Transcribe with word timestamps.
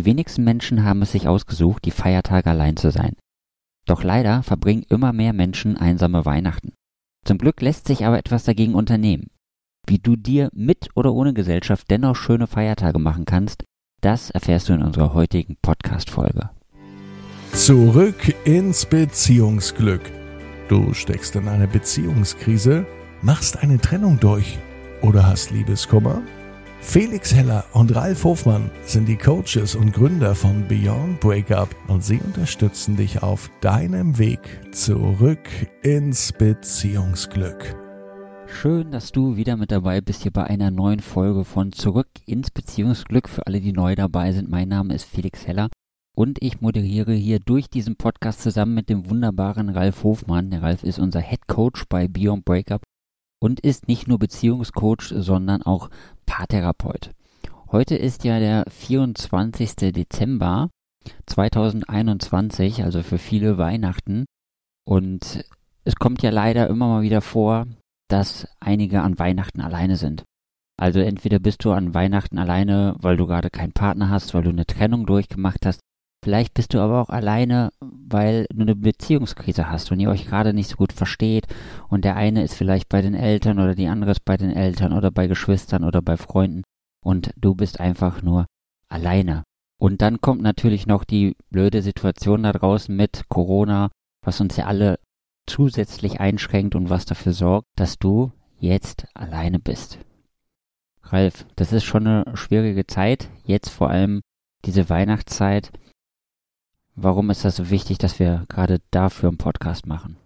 Die 0.00 0.06
wenigsten 0.06 0.44
Menschen 0.44 0.82
haben 0.82 1.02
es 1.02 1.12
sich 1.12 1.28
ausgesucht, 1.28 1.84
die 1.84 1.90
Feiertage 1.90 2.48
allein 2.48 2.78
zu 2.78 2.90
sein. 2.90 3.16
Doch 3.86 4.02
leider 4.02 4.42
verbringen 4.42 4.86
immer 4.88 5.12
mehr 5.12 5.34
Menschen 5.34 5.76
einsame 5.76 6.24
Weihnachten. 6.24 6.72
Zum 7.26 7.36
Glück 7.36 7.60
lässt 7.60 7.86
sich 7.86 8.06
aber 8.06 8.16
etwas 8.16 8.44
dagegen 8.44 8.74
unternehmen. 8.74 9.26
Wie 9.86 9.98
du 9.98 10.16
dir 10.16 10.48
mit 10.54 10.88
oder 10.94 11.12
ohne 11.12 11.34
Gesellschaft 11.34 11.90
dennoch 11.90 12.16
schöne 12.16 12.46
Feiertage 12.46 12.98
machen 12.98 13.26
kannst, 13.26 13.64
das 14.00 14.30
erfährst 14.30 14.70
du 14.70 14.72
in 14.72 14.82
unserer 14.82 15.12
heutigen 15.12 15.58
Podcast-Folge. 15.60 16.48
Zurück 17.52 18.34
ins 18.46 18.86
Beziehungsglück. 18.86 20.10
Du 20.70 20.94
steckst 20.94 21.36
in 21.36 21.46
einer 21.46 21.66
Beziehungskrise, 21.66 22.86
machst 23.20 23.58
eine 23.58 23.78
Trennung 23.78 24.18
durch 24.18 24.58
oder 25.02 25.26
hast 25.26 25.50
Liebeskummer? 25.50 26.22
Felix 26.82 27.32
Heller 27.34 27.64
und 27.72 27.94
Ralf 27.94 28.24
Hofmann 28.24 28.70
sind 28.82 29.06
die 29.06 29.16
Coaches 29.16 29.74
und 29.76 29.92
Gründer 29.92 30.34
von 30.34 30.66
Beyond 30.66 31.20
Breakup 31.20 31.68
und 31.88 32.02
sie 32.02 32.18
unterstützen 32.18 32.96
dich 32.96 33.22
auf 33.22 33.50
deinem 33.60 34.18
Weg 34.18 34.40
zurück 34.72 35.46
ins 35.82 36.32
Beziehungsglück. 36.32 37.76
Schön, 38.48 38.90
dass 38.90 39.12
du 39.12 39.36
wieder 39.36 39.56
mit 39.56 39.70
dabei 39.70 40.00
bist 40.00 40.22
hier 40.22 40.32
bei 40.32 40.44
einer 40.44 40.70
neuen 40.70 41.00
Folge 41.00 41.44
von 41.44 41.70
Zurück 41.70 42.08
ins 42.26 42.50
Beziehungsglück. 42.50 43.28
Für 43.28 43.46
alle, 43.46 43.60
die 43.60 43.72
neu 43.72 43.94
dabei 43.94 44.32
sind, 44.32 44.50
mein 44.50 44.68
Name 44.68 44.94
ist 44.94 45.04
Felix 45.04 45.46
Heller 45.46 45.68
und 46.16 46.38
ich 46.42 46.60
moderiere 46.60 47.12
hier 47.12 47.38
durch 47.40 47.68
diesen 47.68 47.96
Podcast 47.96 48.40
zusammen 48.40 48.74
mit 48.74 48.88
dem 48.88 49.08
wunderbaren 49.08 49.68
Ralf 49.68 50.02
Hofmann. 50.02 50.50
Der 50.50 50.62
Ralf 50.62 50.82
ist 50.82 50.98
unser 50.98 51.20
Head 51.20 51.46
Coach 51.46 51.84
bei 51.88 52.08
Beyond 52.08 52.44
Breakup 52.44 52.82
und 53.40 53.60
ist 53.60 53.88
nicht 53.88 54.06
nur 54.06 54.18
Beziehungscoach, 54.18 55.12
sondern 55.16 55.62
auch 55.62 55.88
Paartherapeut. 56.30 57.10
Heute 57.72 57.96
ist 57.96 58.22
ja 58.22 58.38
der 58.38 58.64
24. 58.70 59.74
Dezember 59.92 60.70
2021, 61.26 62.84
also 62.84 63.02
für 63.02 63.18
viele 63.18 63.58
Weihnachten. 63.58 64.26
Und 64.86 65.44
es 65.82 65.96
kommt 65.96 66.22
ja 66.22 66.30
leider 66.30 66.68
immer 66.68 66.86
mal 66.86 67.02
wieder 67.02 67.20
vor, 67.20 67.66
dass 68.08 68.46
einige 68.60 69.02
an 69.02 69.18
Weihnachten 69.18 69.60
alleine 69.60 69.96
sind. 69.96 70.22
Also 70.80 71.00
entweder 71.00 71.40
bist 71.40 71.64
du 71.64 71.72
an 71.72 71.94
Weihnachten 71.94 72.38
alleine, 72.38 72.94
weil 73.00 73.16
du 73.16 73.26
gerade 73.26 73.50
keinen 73.50 73.72
Partner 73.72 74.08
hast, 74.08 74.32
weil 74.32 74.44
du 74.44 74.50
eine 74.50 74.66
Trennung 74.66 75.06
durchgemacht 75.06 75.66
hast. 75.66 75.80
Vielleicht 76.22 76.52
bist 76.52 76.74
du 76.74 76.80
aber 76.80 77.00
auch 77.00 77.08
alleine, 77.08 77.70
weil 77.80 78.46
du 78.50 78.60
eine 78.60 78.76
Beziehungskrise 78.76 79.70
hast 79.70 79.90
und 79.90 80.00
ihr 80.00 80.10
euch 80.10 80.26
gerade 80.26 80.52
nicht 80.52 80.68
so 80.68 80.76
gut 80.76 80.92
versteht 80.92 81.46
und 81.88 82.04
der 82.04 82.16
eine 82.16 82.42
ist 82.42 82.54
vielleicht 82.54 82.90
bei 82.90 83.00
den 83.00 83.14
Eltern 83.14 83.58
oder 83.58 83.74
die 83.74 83.88
andere 83.88 84.10
ist 84.10 84.24
bei 84.24 84.36
den 84.36 84.50
Eltern 84.50 84.92
oder 84.92 85.10
bei 85.10 85.28
Geschwistern 85.28 85.82
oder 85.82 86.02
bei 86.02 86.18
Freunden 86.18 86.62
und 87.02 87.32
du 87.36 87.54
bist 87.54 87.80
einfach 87.80 88.20
nur 88.22 88.46
alleine. 88.88 89.44
Und 89.78 90.02
dann 90.02 90.20
kommt 90.20 90.42
natürlich 90.42 90.86
noch 90.86 91.04
die 91.04 91.36
blöde 91.48 91.80
Situation 91.80 92.42
da 92.42 92.52
draußen 92.52 92.94
mit 92.94 93.22
Corona, 93.30 93.90
was 94.22 94.42
uns 94.42 94.56
ja 94.56 94.66
alle 94.66 94.98
zusätzlich 95.46 96.20
einschränkt 96.20 96.74
und 96.74 96.90
was 96.90 97.06
dafür 97.06 97.32
sorgt, 97.32 97.66
dass 97.76 97.98
du 97.98 98.30
jetzt 98.58 99.06
alleine 99.14 99.58
bist. 99.58 99.98
Ralf, 101.02 101.46
das 101.56 101.72
ist 101.72 101.84
schon 101.84 102.06
eine 102.06 102.36
schwierige 102.36 102.86
Zeit, 102.86 103.30
jetzt 103.44 103.70
vor 103.70 103.88
allem 103.88 104.20
diese 104.66 104.90
Weihnachtszeit. 104.90 105.72
Warum 107.02 107.30
ist 107.30 107.46
das 107.46 107.56
so 107.56 107.70
wichtig, 107.70 107.96
dass 107.96 108.18
wir 108.18 108.44
gerade 108.50 108.78
dafür 108.90 109.30
einen 109.30 109.38
Podcast 109.38 109.86
machen? 109.86 110.16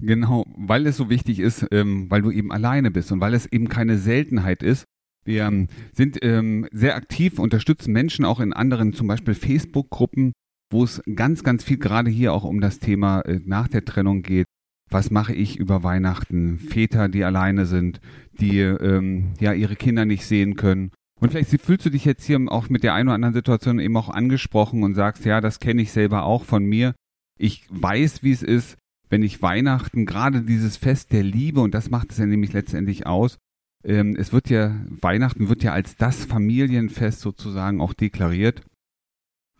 Genau, 0.00 0.46
weil 0.56 0.86
es 0.86 0.96
so 0.96 1.10
wichtig 1.10 1.38
ist, 1.38 1.66
ähm, 1.70 2.10
weil 2.10 2.22
du 2.22 2.30
eben 2.30 2.50
alleine 2.50 2.90
bist 2.90 3.12
und 3.12 3.20
weil 3.20 3.34
es 3.34 3.44
eben 3.44 3.68
keine 3.68 3.98
Seltenheit 3.98 4.62
ist. 4.62 4.84
Wir 5.26 5.44
ähm, 5.44 5.68
sind 5.92 6.18
ähm, 6.22 6.66
sehr 6.72 6.96
aktiv, 6.96 7.38
unterstützen 7.38 7.92
Menschen 7.92 8.24
auch 8.24 8.40
in 8.40 8.54
anderen, 8.54 8.94
zum 8.94 9.06
Beispiel 9.06 9.34
Facebook-Gruppen, 9.34 10.32
wo 10.72 10.82
es 10.82 11.02
ganz, 11.14 11.44
ganz 11.44 11.62
viel 11.62 11.76
gerade 11.76 12.10
hier 12.10 12.32
auch 12.32 12.44
um 12.44 12.62
das 12.62 12.78
Thema 12.78 13.20
äh, 13.20 13.40
nach 13.44 13.68
der 13.68 13.84
Trennung 13.84 14.22
geht. 14.22 14.46
Was 14.90 15.10
mache 15.10 15.34
ich 15.34 15.58
über 15.58 15.82
Weihnachten? 15.82 16.58
Väter, 16.58 17.10
die 17.10 17.22
alleine 17.22 17.66
sind, 17.66 18.00
die 18.40 18.60
ähm, 18.60 19.34
ja 19.40 19.52
ihre 19.52 19.76
Kinder 19.76 20.06
nicht 20.06 20.24
sehen 20.24 20.56
können. 20.56 20.90
Und 21.22 21.30
vielleicht 21.30 21.50
fühlst 21.62 21.86
du 21.86 21.90
dich 21.90 22.04
jetzt 22.04 22.24
hier 22.24 22.40
auch 22.48 22.68
mit 22.68 22.82
der 22.82 22.94
einen 22.94 23.08
oder 23.08 23.14
anderen 23.14 23.34
Situation 23.34 23.78
eben 23.78 23.96
auch 23.96 24.08
angesprochen 24.08 24.82
und 24.82 24.96
sagst, 24.96 25.24
ja, 25.24 25.40
das 25.40 25.60
kenne 25.60 25.80
ich 25.80 25.92
selber 25.92 26.24
auch 26.24 26.42
von 26.42 26.64
mir. 26.64 26.96
Ich 27.38 27.64
weiß, 27.70 28.24
wie 28.24 28.32
es 28.32 28.42
ist, 28.42 28.76
wenn 29.08 29.22
ich 29.22 29.40
Weihnachten, 29.40 30.04
gerade 30.04 30.42
dieses 30.42 30.76
Fest 30.76 31.12
der 31.12 31.22
Liebe, 31.22 31.60
und 31.60 31.74
das 31.74 31.90
macht 31.90 32.10
es 32.10 32.18
ja 32.18 32.26
nämlich 32.26 32.52
letztendlich 32.52 33.06
aus, 33.06 33.38
ähm, 33.84 34.16
es 34.16 34.32
wird 34.32 34.50
ja, 34.50 34.74
Weihnachten 34.88 35.48
wird 35.48 35.62
ja 35.62 35.72
als 35.72 35.94
das 35.94 36.24
Familienfest 36.24 37.20
sozusagen 37.20 37.80
auch 37.80 37.94
deklariert. 37.94 38.64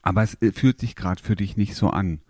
Aber 0.03 0.25
es 0.25 0.35
äh, 0.43 0.51
fühlt 0.51 0.81
sich 0.81 0.97
gerade 0.97 1.23
für 1.23 1.37
dich 1.37 1.57
nicht 1.57 1.77
so 1.77 1.91
an. 1.91 2.23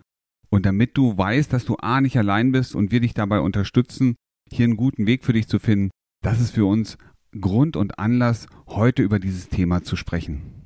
Und 0.51 0.67
damit 0.67 0.95
du 0.95 1.17
weißt, 1.17 1.51
dass 1.51 1.65
du 1.65 1.77
A 1.77 2.01
nicht 2.01 2.19
allein 2.19 2.51
bist 2.51 2.75
und 2.75 2.91
wir 2.91 2.99
dich 2.99 3.15
dabei 3.15 3.39
unterstützen, 3.39 4.15
hier 4.51 4.65
einen 4.65 4.77
guten 4.77 5.07
Weg 5.07 5.25
für 5.25 5.33
dich 5.33 5.47
zu 5.47 5.57
finden, 5.57 5.89
das 6.21 6.39
ist 6.39 6.51
für 6.51 6.65
uns 6.65 6.99
Grund 7.39 7.75
und 7.75 7.99
Anlass, 7.99 8.47
heute 8.67 9.01
über 9.01 9.19
dieses 9.19 9.49
Thema 9.49 9.83
zu 9.83 9.95
sprechen. 9.95 10.65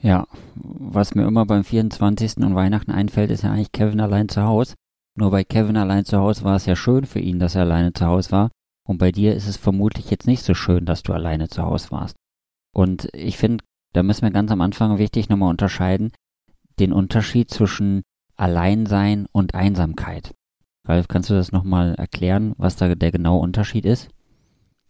Ja, 0.00 0.26
was 0.54 1.14
mir 1.14 1.26
immer 1.26 1.46
beim 1.46 1.64
24. 1.64 2.38
und 2.38 2.54
Weihnachten 2.54 2.90
einfällt, 2.90 3.30
ist 3.30 3.42
ja 3.42 3.52
eigentlich 3.52 3.72
Kevin 3.72 4.00
allein 4.00 4.28
zu 4.28 4.42
Hause. 4.42 4.74
Nur 5.14 5.30
bei 5.30 5.44
Kevin 5.44 5.76
allein 5.76 6.04
zu 6.04 6.18
Hause 6.18 6.44
war 6.44 6.56
es 6.56 6.66
ja 6.66 6.74
schön 6.74 7.04
für 7.04 7.20
ihn, 7.20 7.38
dass 7.38 7.54
er 7.54 7.62
alleine 7.62 7.92
zu 7.92 8.06
Hause 8.06 8.32
war. 8.32 8.50
Und 8.88 8.98
bei 8.98 9.12
dir 9.12 9.34
ist 9.34 9.46
es 9.46 9.56
vermutlich 9.56 10.10
jetzt 10.10 10.26
nicht 10.26 10.42
so 10.42 10.54
schön, 10.54 10.86
dass 10.86 11.02
du 11.02 11.12
alleine 11.12 11.48
zu 11.48 11.62
Hause 11.62 11.90
warst. 11.90 12.16
Und 12.74 13.08
ich 13.12 13.36
finde, 13.36 13.64
da 13.92 14.02
müssen 14.02 14.22
wir 14.22 14.30
ganz 14.30 14.50
am 14.50 14.60
Anfang 14.60 14.98
wichtig 14.98 15.28
nochmal 15.28 15.50
unterscheiden, 15.50 16.12
den 16.80 16.92
Unterschied 16.92 17.50
zwischen 17.50 18.02
Alleinsein 18.36 19.26
und 19.30 19.54
Einsamkeit. 19.54 20.34
Ralf, 20.84 21.06
kannst 21.06 21.30
du 21.30 21.34
das 21.34 21.52
nochmal 21.52 21.94
erklären, 21.94 22.54
was 22.56 22.76
da 22.76 22.92
der 22.94 23.12
genaue 23.12 23.40
Unterschied 23.40 23.84
ist? 23.84 24.08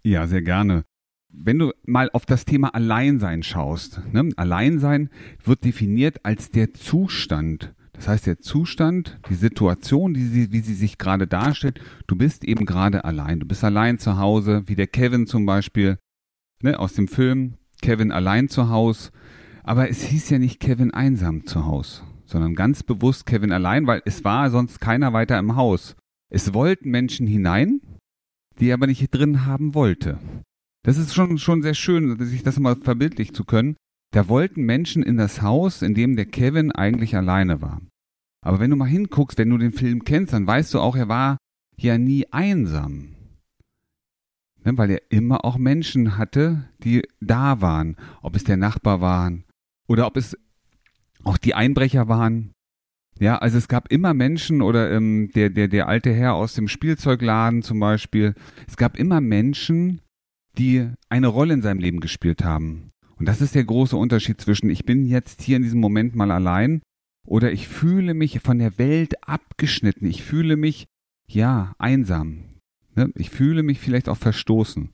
Ja, 0.04 0.26
sehr 0.26 0.42
gerne. 0.42 0.84
Wenn 1.28 1.58
du 1.58 1.72
mal 1.86 2.10
auf 2.12 2.26
das 2.26 2.44
Thema 2.44 2.74
Alleinsein 2.74 3.42
schaust, 3.42 4.02
ne? 4.12 4.28
Alleinsein 4.36 5.08
wird 5.42 5.64
definiert 5.64 6.24
als 6.24 6.50
der 6.50 6.74
Zustand. 6.74 7.74
Das 7.92 8.08
heißt, 8.08 8.26
der 8.26 8.38
Zustand, 8.40 9.18
die 9.30 9.34
Situation, 9.34 10.12
die 10.12 10.24
sie, 10.24 10.52
wie 10.52 10.60
sie 10.60 10.74
sich 10.74 10.98
gerade 10.98 11.26
darstellt, 11.26 11.80
du 12.06 12.16
bist 12.16 12.44
eben 12.44 12.66
gerade 12.66 13.04
allein. 13.04 13.40
Du 13.40 13.46
bist 13.46 13.64
allein 13.64 13.98
zu 13.98 14.18
Hause, 14.18 14.64
wie 14.66 14.74
der 14.74 14.88
Kevin 14.88 15.26
zum 15.26 15.46
Beispiel, 15.46 15.98
ne, 16.62 16.78
aus 16.78 16.94
dem 16.94 17.06
Film, 17.06 17.54
Kevin 17.80 18.10
allein 18.12 18.48
zu 18.48 18.68
Hause. 18.68 19.10
Aber 19.62 19.88
es 19.88 20.02
hieß 20.02 20.30
ja 20.30 20.38
nicht 20.38 20.58
Kevin 20.58 20.92
einsam 20.92 21.46
zu 21.46 21.64
Hause, 21.66 22.02
sondern 22.24 22.54
ganz 22.54 22.82
bewusst 22.82 23.26
Kevin 23.26 23.52
allein, 23.52 23.86
weil 23.86 24.02
es 24.04 24.24
war 24.24 24.50
sonst 24.50 24.80
keiner 24.80 25.12
weiter 25.12 25.38
im 25.38 25.54
Haus. 25.56 25.94
Es 26.28 26.54
wollten 26.54 26.90
Menschen 26.90 27.26
hinein, 27.26 27.80
die 28.58 28.68
er 28.68 28.74
aber 28.74 28.86
nicht 28.86 29.08
drin 29.10 29.46
haben 29.46 29.74
wollte. 29.74 30.18
Das 30.84 30.98
ist 30.98 31.14
schon, 31.14 31.38
schon 31.38 31.62
sehr 31.62 31.74
schön, 31.74 32.18
sich 32.24 32.42
das 32.42 32.58
mal 32.58 32.76
verbildlich 32.76 33.32
zu 33.34 33.44
können. 33.44 33.76
Da 34.12 34.28
wollten 34.28 34.62
Menschen 34.62 35.02
in 35.02 35.16
das 35.16 35.40
Haus, 35.42 35.82
in 35.82 35.94
dem 35.94 36.16
der 36.16 36.26
Kevin 36.26 36.72
eigentlich 36.72 37.16
alleine 37.16 37.62
war. 37.62 37.80
Aber 38.44 38.60
wenn 38.60 38.70
du 38.70 38.76
mal 38.76 38.88
hinguckst, 38.88 39.38
wenn 39.38 39.50
du 39.50 39.58
den 39.58 39.72
Film 39.72 40.04
kennst, 40.04 40.32
dann 40.32 40.46
weißt 40.46 40.74
du 40.74 40.80
auch, 40.80 40.96
er 40.96 41.08
war 41.08 41.38
ja 41.76 41.96
nie 41.96 42.26
einsam. 42.32 43.14
Ne, 44.64 44.76
weil 44.76 44.90
er 44.90 45.02
immer 45.10 45.44
auch 45.44 45.56
Menschen 45.56 46.18
hatte, 46.18 46.68
die 46.84 47.02
da 47.20 47.60
waren. 47.60 47.96
Ob 48.20 48.36
es 48.36 48.44
der 48.44 48.56
Nachbar 48.56 49.00
waren 49.00 49.44
oder 49.88 50.06
ob 50.06 50.16
es 50.16 50.36
auch 51.24 51.38
die 51.38 51.54
Einbrecher 51.54 52.08
waren. 52.08 52.52
Ja, 53.22 53.38
also 53.38 53.56
es 53.56 53.68
gab 53.68 53.92
immer 53.92 54.14
Menschen 54.14 54.62
oder 54.62 54.90
ähm, 54.90 55.30
der, 55.36 55.48
der, 55.48 55.68
der 55.68 55.86
alte 55.86 56.12
Herr 56.12 56.34
aus 56.34 56.54
dem 56.54 56.66
Spielzeugladen 56.66 57.62
zum 57.62 57.78
Beispiel. 57.78 58.34
Es 58.66 58.76
gab 58.76 58.98
immer 58.98 59.20
Menschen, 59.20 60.00
die 60.58 60.88
eine 61.08 61.28
Rolle 61.28 61.54
in 61.54 61.62
seinem 61.62 61.78
Leben 61.78 62.00
gespielt 62.00 62.42
haben. 62.42 62.90
Und 63.14 63.26
das 63.28 63.40
ist 63.40 63.54
der 63.54 63.62
große 63.62 63.96
Unterschied 63.96 64.40
zwischen 64.40 64.70
ich 64.70 64.84
bin 64.84 65.06
jetzt 65.06 65.40
hier 65.40 65.56
in 65.56 65.62
diesem 65.62 65.78
Moment 65.78 66.16
mal 66.16 66.32
allein 66.32 66.82
oder 67.24 67.52
ich 67.52 67.68
fühle 67.68 68.12
mich 68.14 68.40
von 68.40 68.58
der 68.58 68.76
Welt 68.76 69.14
abgeschnitten. 69.24 70.06
Ich 70.06 70.24
fühle 70.24 70.56
mich, 70.56 70.86
ja, 71.28 71.76
einsam. 71.78 72.56
Ne? 72.96 73.12
Ich 73.14 73.30
fühle 73.30 73.62
mich 73.62 73.78
vielleicht 73.78 74.08
auch 74.08 74.16
verstoßen. 74.16 74.90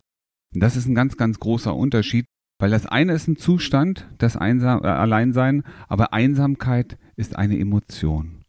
Und 0.55 0.61
das 0.61 0.77
ist 0.77 0.87
ein 0.87 0.95
ganz, 0.95 1.17
ganz 1.17 1.39
großer 1.39 1.75
Unterschied, 1.75 2.27
weil 2.61 2.69
das 2.69 2.85
eine 2.85 3.15
ist 3.15 3.27
ein 3.27 3.37
Zustand, 3.37 4.07
das 4.19 4.37
Einsam, 4.37 4.85
äh, 4.85 4.89
Alleinsein, 4.89 5.63
aber 5.89 6.13
Einsamkeit 6.13 6.99
ist 7.19 7.37
eine 7.37 7.59
Emotion. 7.59 8.45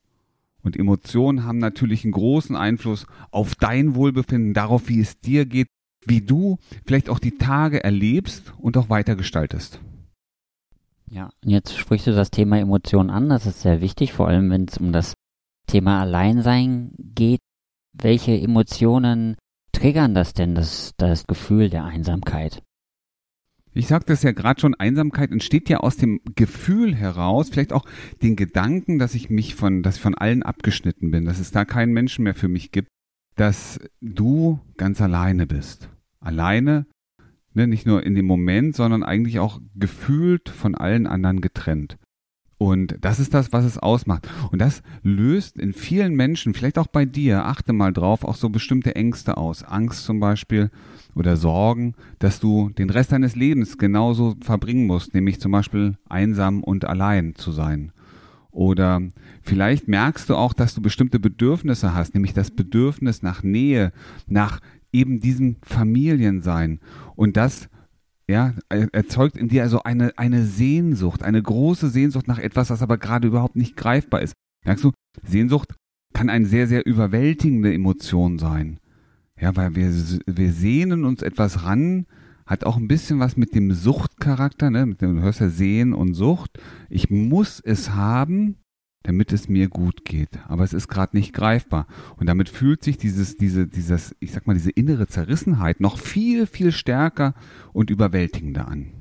Und 0.61 0.77
Emotionen 0.77 1.43
haben 1.43 1.57
natürlich 1.57 2.03
einen 2.03 2.11
großen 2.11 2.55
Einfluss 2.55 3.07
auf 3.31 3.55
dein 3.55 3.95
Wohlbefinden, 3.95 4.53
darauf, 4.53 4.89
wie 4.89 4.99
es 4.99 5.19
dir 5.19 5.45
geht, 5.45 5.67
wie 6.05 6.21
du 6.21 6.57
vielleicht 6.85 7.09
auch 7.09 7.19
die 7.19 7.37
Tage 7.37 7.83
erlebst 7.83 8.53
und 8.57 8.77
auch 8.77 8.89
weitergestaltest. 8.89 9.79
Ja, 11.09 11.31
und 11.43 11.49
jetzt 11.49 11.77
sprichst 11.77 12.07
du 12.07 12.11
das 12.11 12.29
Thema 12.29 12.59
Emotionen 12.59 13.09
an. 13.09 13.29
Das 13.29 13.45
ist 13.45 13.61
sehr 13.61 13.81
wichtig, 13.81 14.13
vor 14.13 14.27
allem 14.27 14.49
wenn 14.51 14.65
es 14.65 14.77
um 14.77 14.91
das 14.91 15.13
Thema 15.67 16.01
Alleinsein 16.01 16.91
geht. 16.97 17.41
Welche 17.93 18.39
Emotionen 18.39 19.35
triggern 19.71 20.13
das 20.13 20.33
denn, 20.33 20.55
das, 20.55 20.93
das 20.97 21.25
Gefühl 21.25 21.69
der 21.69 21.85
Einsamkeit? 21.85 22.61
Ich 23.73 23.87
sagte 23.87 24.13
es 24.13 24.23
ja 24.23 24.31
gerade 24.31 24.59
schon, 24.59 24.75
Einsamkeit 24.75 25.31
entsteht 25.31 25.69
ja 25.69 25.77
aus 25.77 25.95
dem 25.97 26.21
Gefühl 26.35 26.95
heraus, 26.95 27.49
vielleicht 27.49 27.73
auch 27.73 27.85
den 28.21 28.35
Gedanken, 28.35 28.97
dass 28.97 29.15
ich 29.15 29.29
mich 29.29 29.55
von, 29.55 29.83
dass 29.83 29.97
ich 29.97 30.01
von 30.01 30.15
allen 30.15 30.43
abgeschnitten 30.43 31.11
bin, 31.11 31.25
dass 31.25 31.39
es 31.39 31.51
da 31.51 31.65
keinen 31.65 31.93
Menschen 31.93 32.23
mehr 32.23 32.35
für 32.35 32.47
mich 32.47 32.71
gibt, 32.71 32.89
dass 33.35 33.79
du 34.01 34.59
ganz 34.77 35.01
alleine 35.01 35.45
bist. 35.45 35.89
Alleine, 36.19 36.87
ne, 37.53 37.67
nicht 37.67 37.85
nur 37.85 38.03
in 38.03 38.15
dem 38.15 38.25
Moment, 38.25 38.75
sondern 38.75 39.03
eigentlich 39.03 39.39
auch 39.39 39.61
gefühlt 39.75 40.49
von 40.49 40.75
allen 40.75 41.07
anderen 41.07 41.39
getrennt. 41.39 41.97
Und 42.57 42.97
das 42.99 43.21
ist 43.21 43.33
das, 43.33 43.53
was 43.53 43.63
es 43.63 43.77
ausmacht. 43.77 44.27
Und 44.51 44.59
das 44.59 44.83
löst 45.01 45.57
in 45.57 45.71
vielen 45.71 46.13
Menschen, 46.15 46.53
vielleicht 46.53 46.77
auch 46.77 46.87
bei 46.87 47.05
dir, 47.05 47.45
achte 47.45 47.71
mal 47.71 47.93
drauf, 47.93 48.25
auch 48.25 48.35
so 48.35 48.49
bestimmte 48.49 48.95
Ängste 48.95 49.37
aus. 49.37 49.63
Angst 49.63 50.03
zum 50.03 50.19
Beispiel 50.19 50.69
oder 51.15 51.37
Sorgen, 51.37 51.95
dass 52.19 52.39
du 52.39 52.69
den 52.69 52.89
Rest 52.89 53.11
deines 53.11 53.35
Lebens 53.35 53.77
genauso 53.77 54.35
verbringen 54.41 54.87
musst, 54.87 55.13
nämlich 55.13 55.39
zum 55.39 55.51
Beispiel 55.51 55.97
einsam 56.07 56.63
und 56.63 56.85
allein 56.85 57.35
zu 57.35 57.51
sein. 57.51 57.91
Oder 58.51 59.01
vielleicht 59.41 59.87
merkst 59.87 60.29
du 60.29 60.35
auch, 60.35 60.53
dass 60.53 60.73
du 60.73 60.81
bestimmte 60.81 61.19
Bedürfnisse 61.19 61.93
hast, 61.93 62.13
nämlich 62.13 62.33
das 62.33 62.51
Bedürfnis 62.51 63.21
nach 63.21 63.43
Nähe, 63.43 63.91
nach 64.27 64.59
eben 64.91 65.19
diesem 65.19 65.57
Familiensein. 65.61 66.79
Und 67.15 67.37
das 67.37 67.69
ja, 68.27 68.53
erzeugt 68.69 69.37
in 69.37 69.47
dir 69.47 69.63
also 69.63 69.83
eine, 69.83 70.17
eine 70.17 70.45
Sehnsucht, 70.45 71.23
eine 71.23 71.41
große 71.41 71.89
Sehnsucht 71.89 72.27
nach 72.27 72.37
etwas, 72.37 72.69
was 72.69 72.83
aber 72.83 72.97
gerade 72.97 73.27
überhaupt 73.27 73.55
nicht 73.55 73.75
greifbar 73.75 74.21
ist. 74.21 74.33
Merkst 74.65 74.83
du, 74.83 74.91
Sehnsucht 75.23 75.75
kann 76.13 76.29
eine 76.29 76.45
sehr, 76.45 76.67
sehr 76.67 76.85
überwältigende 76.85 77.73
Emotion 77.73 78.37
sein. 78.37 78.79
Ja, 79.39 79.55
weil 79.55 79.75
wir, 79.75 79.89
wir 80.25 80.51
sehnen 80.51 81.05
uns 81.05 81.21
etwas 81.21 81.63
ran, 81.63 82.05
hat 82.45 82.65
auch 82.65 82.77
ein 82.77 82.87
bisschen 82.87 83.19
was 83.19 83.37
mit 83.37 83.55
dem 83.55 83.71
Suchtcharakter, 83.73 84.69
ne? 84.69 84.95
Du 84.97 85.21
hörst 85.21 85.39
ja 85.39 85.49
Sehen 85.49 85.93
und 85.93 86.13
Sucht. 86.15 86.59
Ich 86.89 87.09
muss 87.09 87.59
es 87.59 87.91
haben, 87.91 88.57
damit 89.03 89.31
es 89.31 89.47
mir 89.47 89.69
gut 89.69 90.03
geht. 90.03 90.39
Aber 90.47 90.63
es 90.63 90.73
ist 90.73 90.87
gerade 90.87 91.15
nicht 91.15 91.31
greifbar. 91.31 91.87
Und 92.17 92.27
damit 92.27 92.49
fühlt 92.49 92.83
sich 92.83 92.97
dieses, 92.97 93.37
diese, 93.37 93.67
dieses, 93.67 94.15
ich 94.19 94.31
sag 94.31 94.47
mal, 94.47 94.55
diese 94.55 94.71
innere 94.71 95.07
Zerrissenheit 95.07 95.79
noch 95.79 95.97
viel, 95.97 96.47
viel 96.47 96.71
stärker 96.71 97.33
und 97.71 97.89
überwältigender 97.89 98.67
an. 98.67 98.91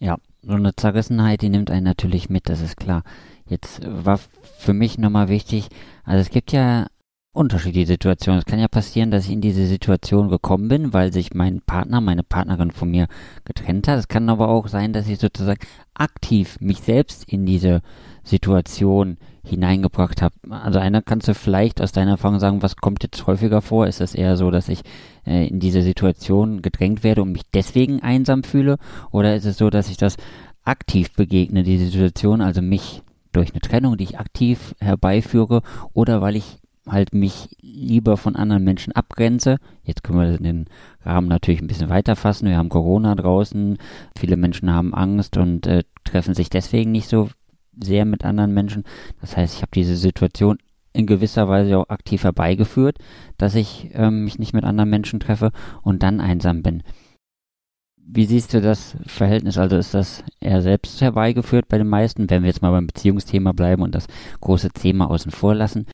Ja, 0.00 0.18
so 0.42 0.52
eine 0.52 0.74
Zerrissenheit, 0.74 1.42
die 1.42 1.50
nimmt 1.50 1.70
einen 1.70 1.84
natürlich 1.84 2.30
mit, 2.30 2.48
das 2.48 2.60
ist 2.60 2.76
klar. 2.76 3.04
Jetzt 3.46 3.82
war 3.84 4.18
für 4.58 4.72
mich 4.72 4.98
nochmal 4.98 5.28
wichtig, 5.28 5.68
also 6.04 6.20
es 6.20 6.30
gibt 6.30 6.52
ja 6.52 6.86
unterschiedliche 7.32 7.86
Situationen. 7.86 8.40
Es 8.40 8.44
kann 8.44 8.58
ja 8.58 8.68
passieren, 8.68 9.10
dass 9.10 9.26
ich 9.26 9.32
in 9.32 9.40
diese 9.40 9.66
Situation 9.66 10.28
gekommen 10.28 10.68
bin, 10.68 10.92
weil 10.92 11.12
sich 11.12 11.32
mein 11.32 11.60
Partner, 11.60 12.00
meine 12.00 12.24
Partnerin 12.24 12.72
von 12.72 12.90
mir 12.90 13.06
getrennt 13.44 13.86
hat. 13.86 13.98
Es 13.98 14.08
kann 14.08 14.28
aber 14.28 14.48
auch 14.48 14.66
sein, 14.68 14.92
dass 14.92 15.08
ich 15.08 15.18
sozusagen 15.18 15.60
aktiv 15.94 16.58
mich 16.60 16.80
selbst 16.80 17.24
in 17.24 17.46
diese 17.46 17.82
Situation 18.24 19.16
hineingebracht 19.44 20.22
habe. 20.22 20.34
Also 20.50 20.78
einer 20.80 21.02
kannst 21.02 21.28
du 21.28 21.34
vielleicht 21.34 21.80
aus 21.80 21.92
deiner 21.92 22.12
Erfahrung 22.12 22.40
sagen, 22.40 22.62
was 22.62 22.76
kommt 22.76 23.02
jetzt 23.02 23.26
häufiger 23.26 23.62
vor? 23.62 23.86
Ist 23.86 24.00
es 24.00 24.14
eher 24.14 24.36
so, 24.36 24.50
dass 24.50 24.68
ich 24.68 24.80
äh, 25.24 25.46
in 25.46 25.60
diese 25.60 25.82
Situation 25.82 26.62
gedrängt 26.62 27.04
werde 27.04 27.22
und 27.22 27.32
mich 27.32 27.42
deswegen 27.54 28.00
einsam 28.00 28.42
fühle? 28.42 28.76
Oder 29.12 29.36
ist 29.36 29.46
es 29.46 29.56
so, 29.56 29.70
dass 29.70 29.88
ich 29.88 29.96
das 29.96 30.16
aktiv 30.64 31.12
begegne, 31.14 31.62
diese 31.62 31.86
Situation, 31.86 32.40
also 32.40 32.60
mich 32.60 33.02
durch 33.32 33.52
eine 33.52 33.60
Trennung, 33.60 33.96
die 33.96 34.04
ich 34.04 34.18
aktiv 34.18 34.74
herbeiführe, 34.80 35.62
oder 35.94 36.20
weil 36.20 36.36
ich 36.36 36.59
halt 36.90 37.14
mich 37.14 37.56
lieber 37.60 38.16
von 38.16 38.36
anderen 38.36 38.64
Menschen 38.64 38.92
abgrenze. 38.92 39.58
Jetzt 39.82 40.02
können 40.02 40.18
wir 40.18 40.38
den 40.38 40.66
Rahmen 41.02 41.28
natürlich 41.28 41.60
ein 41.60 41.66
bisschen 41.66 41.88
weiter 41.88 42.16
fassen. 42.16 42.48
Wir 42.48 42.56
haben 42.56 42.68
Corona 42.68 43.14
draußen, 43.14 43.78
viele 44.18 44.36
Menschen 44.36 44.72
haben 44.72 44.94
Angst 44.94 45.36
und 45.36 45.66
äh, 45.66 45.84
treffen 46.04 46.34
sich 46.34 46.50
deswegen 46.50 46.92
nicht 46.92 47.08
so 47.08 47.28
sehr 47.82 48.04
mit 48.04 48.24
anderen 48.24 48.52
Menschen. 48.52 48.84
Das 49.20 49.36
heißt, 49.36 49.54
ich 49.54 49.62
habe 49.62 49.70
diese 49.74 49.96
Situation 49.96 50.58
in 50.92 51.06
gewisser 51.06 51.48
Weise 51.48 51.78
auch 51.78 51.88
aktiv 51.88 52.24
herbeigeführt, 52.24 52.98
dass 53.38 53.54
ich 53.54 53.90
ähm, 53.94 54.24
mich 54.24 54.38
nicht 54.38 54.52
mit 54.52 54.64
anderen 54.64 54.90
Menschen 54.90 55.20
treffe 55.20 55.52
und 55.82 56.02
dann 56.02 56.20
einsam 56.20 56.62
bin. 56.62 56.82
Wie 57.96 58.26
siehst 58.26 58.52
du 58.54 58.60
das 58.60 58.96
Verhältnis? 59.06 59.56
Also 59.56 59.76
ist 59.76 59.94
das 59.94 60.24
eher 60.40 60.62
selbst 60.62 61.00
herbeigeführt 61.00 61.68
bei 61.68 61.78
den 61.78 61.86
meisten, 61.86 62.28
wenn 62.28 62.42
wir 62.42 62.48
jetzt 62.48 62.62
mal 62.62 62.72
beim 62.72 62.88
Beziehungsthema 62.88 63.52
bleiben 63.52 63.82
und 63.82 63.94
das 63.94 64.08
große 64.40 64.70
Thema 64.70 65.08
außen 65.08 65.30
vor 65.30 65.54
lassen? 65.54 65.86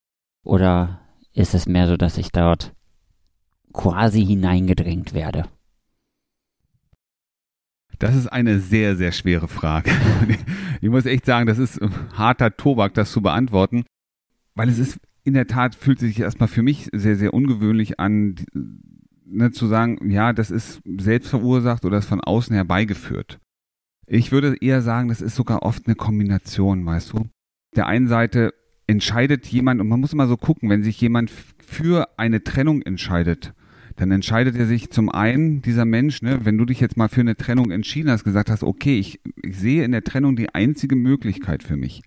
Oder 0.47 1.01
ist 1.33 1.55
es 1.55 1.67
mehr 1.67 1.89
so, 1.89 1.97
dass 1.97 2.19
ich 2.19 2.31
dort 2.31 2.73
quasi 3.73 4.25
hineingedrängt 4.25 5.13
werde? 5.13 5.49
Das 7.99 8.15
ist 8.15 8.29
eine 8.29 8.61
sehr, 8.61 8.97
sehr 8.97 9.13
schwere 9.13 9.49
Frage. 9.49 9.91
Ich 10.83 10.91
muss 10.91 11.07
echt 11.07 11.25
sagen, 11.25 11.47
das 11.47 11.57
ist 11.57 11.81
harter 12.13 12.55
Tobak, 12.55 12.93
das 12.93 13.11
zu 13.11 13.23
beantworten, 13.23 13.87
weil 14.55 14.69
es 14.69 14.79
ist 14.79 15.01
in 15.25 15.33
der 15.33 15.47
Tat 15.47 15.75
fühlt 15.75 15.99
sich 15.99 16.21
erstmal 16.21 16.49
für 16.51 16.63
mich 16.63 16.91
sehr, 16.93 17.17
sehr 17.17 17.33
ungewöhnlich 17.33 17.99
an, 17.99 18.37
ne, 19.25 19.51
zu 19.53 19.67
sagen, 19.67 20.11
ja, 20.11 20.35
das 20.35 20.51
ist 20.51 20.83
selbst 20.99 21.31
verursacht 21.31 21.87
oder 21.87 21.97
ist 21.97 22.07
von 22.07 22.21
außen 22.21 22.55
herbeigeführt. 22.55 23.41
Ich 24.07 24.33
würde 24.33 24.55
eher 24.61 24.83
sagen, 24.83 25.09
das 25.09 25.23
ist 25.23 25.35
sogar 25.35 25.63
oft 25.63 25.87
eine 25.87 25.97
Kombination, 25.97 26.85
weißt 26.85 27.15
du. 27.15 27.27
Der 27.75 27.87
einen 27.87 28.07
Seite 28.07 28.53
entscheidet 28.87 29.47
jemand, 29.47 29.81
und 29.81 29.89
man 29.89 30.01
muss 30.01 30.13
immer 30.13 30.29
so 30.29 30.37
gucken, 30.37 30.71
wenn 30.71 30.83
sich 30.83 31.01
jemand 31.01 31.31
für 31.31 32.09
eine 32.19 32.45
Trennung 32.45 32.83
entscheidet, 32.83 33.53
dann 33.97 34.11
entscheidet 34.11 34.57
er 34.57 34.67
sich 34.67 34.91
zum 34.91 35.09
einen, 35.09 35.63
dieser 35.63 35.87
Mensch, 35.87 36.23
ne, 36.23 36.45
wenn 36.45 36.59
du 36.59 36.67
dich 36.67 36.81
jetzt 36.81 36.97
mal 36.97 37.09
für 37.09 37.23
eine 37.23 37.37
Trennung 37.37 37.71
entschieden 37.71 38.11
hast, 38.11 38.25
gesagt 38.25 38.51
hast, 38.51 38.63
okay, 38.63 38.99
ich, 38.99 39.21
ich 39.43 39.57
sehe 39.57 39.85
in 39.85 39.93
der 39.93 40.05
Trennung 40.05 40.37
die 40.37 40.55
einzige 40.55 40.97
Möglichkeit 40.97 41.63
für 41.63 41.77
mich. 41.77 42.03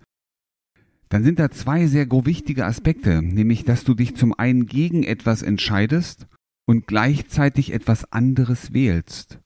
Dann 1.08 1.24
sind 1.24 1.40
da 1.40 1.50
zwei 1.50 1.86
sehr 1.86 2.06
wichtige 2.08 2.64
Aspekte, 2.64 3.20
nämlich, 3.20 3.64
dass 3.64 3.82
du 3.82 3.94
dich 3.94 4.14
zum 4.14 4.32
einen 4.32 4.66
gegen 4.66 5.02
etwas 5.02 5.42
entscheidest 5.42 6.28
und 6.66 6.86
gleichzeitig 6.86 7.72
etwas 7.72 8.12
anderes 8.12 8.72
wählst. 8.72 9.40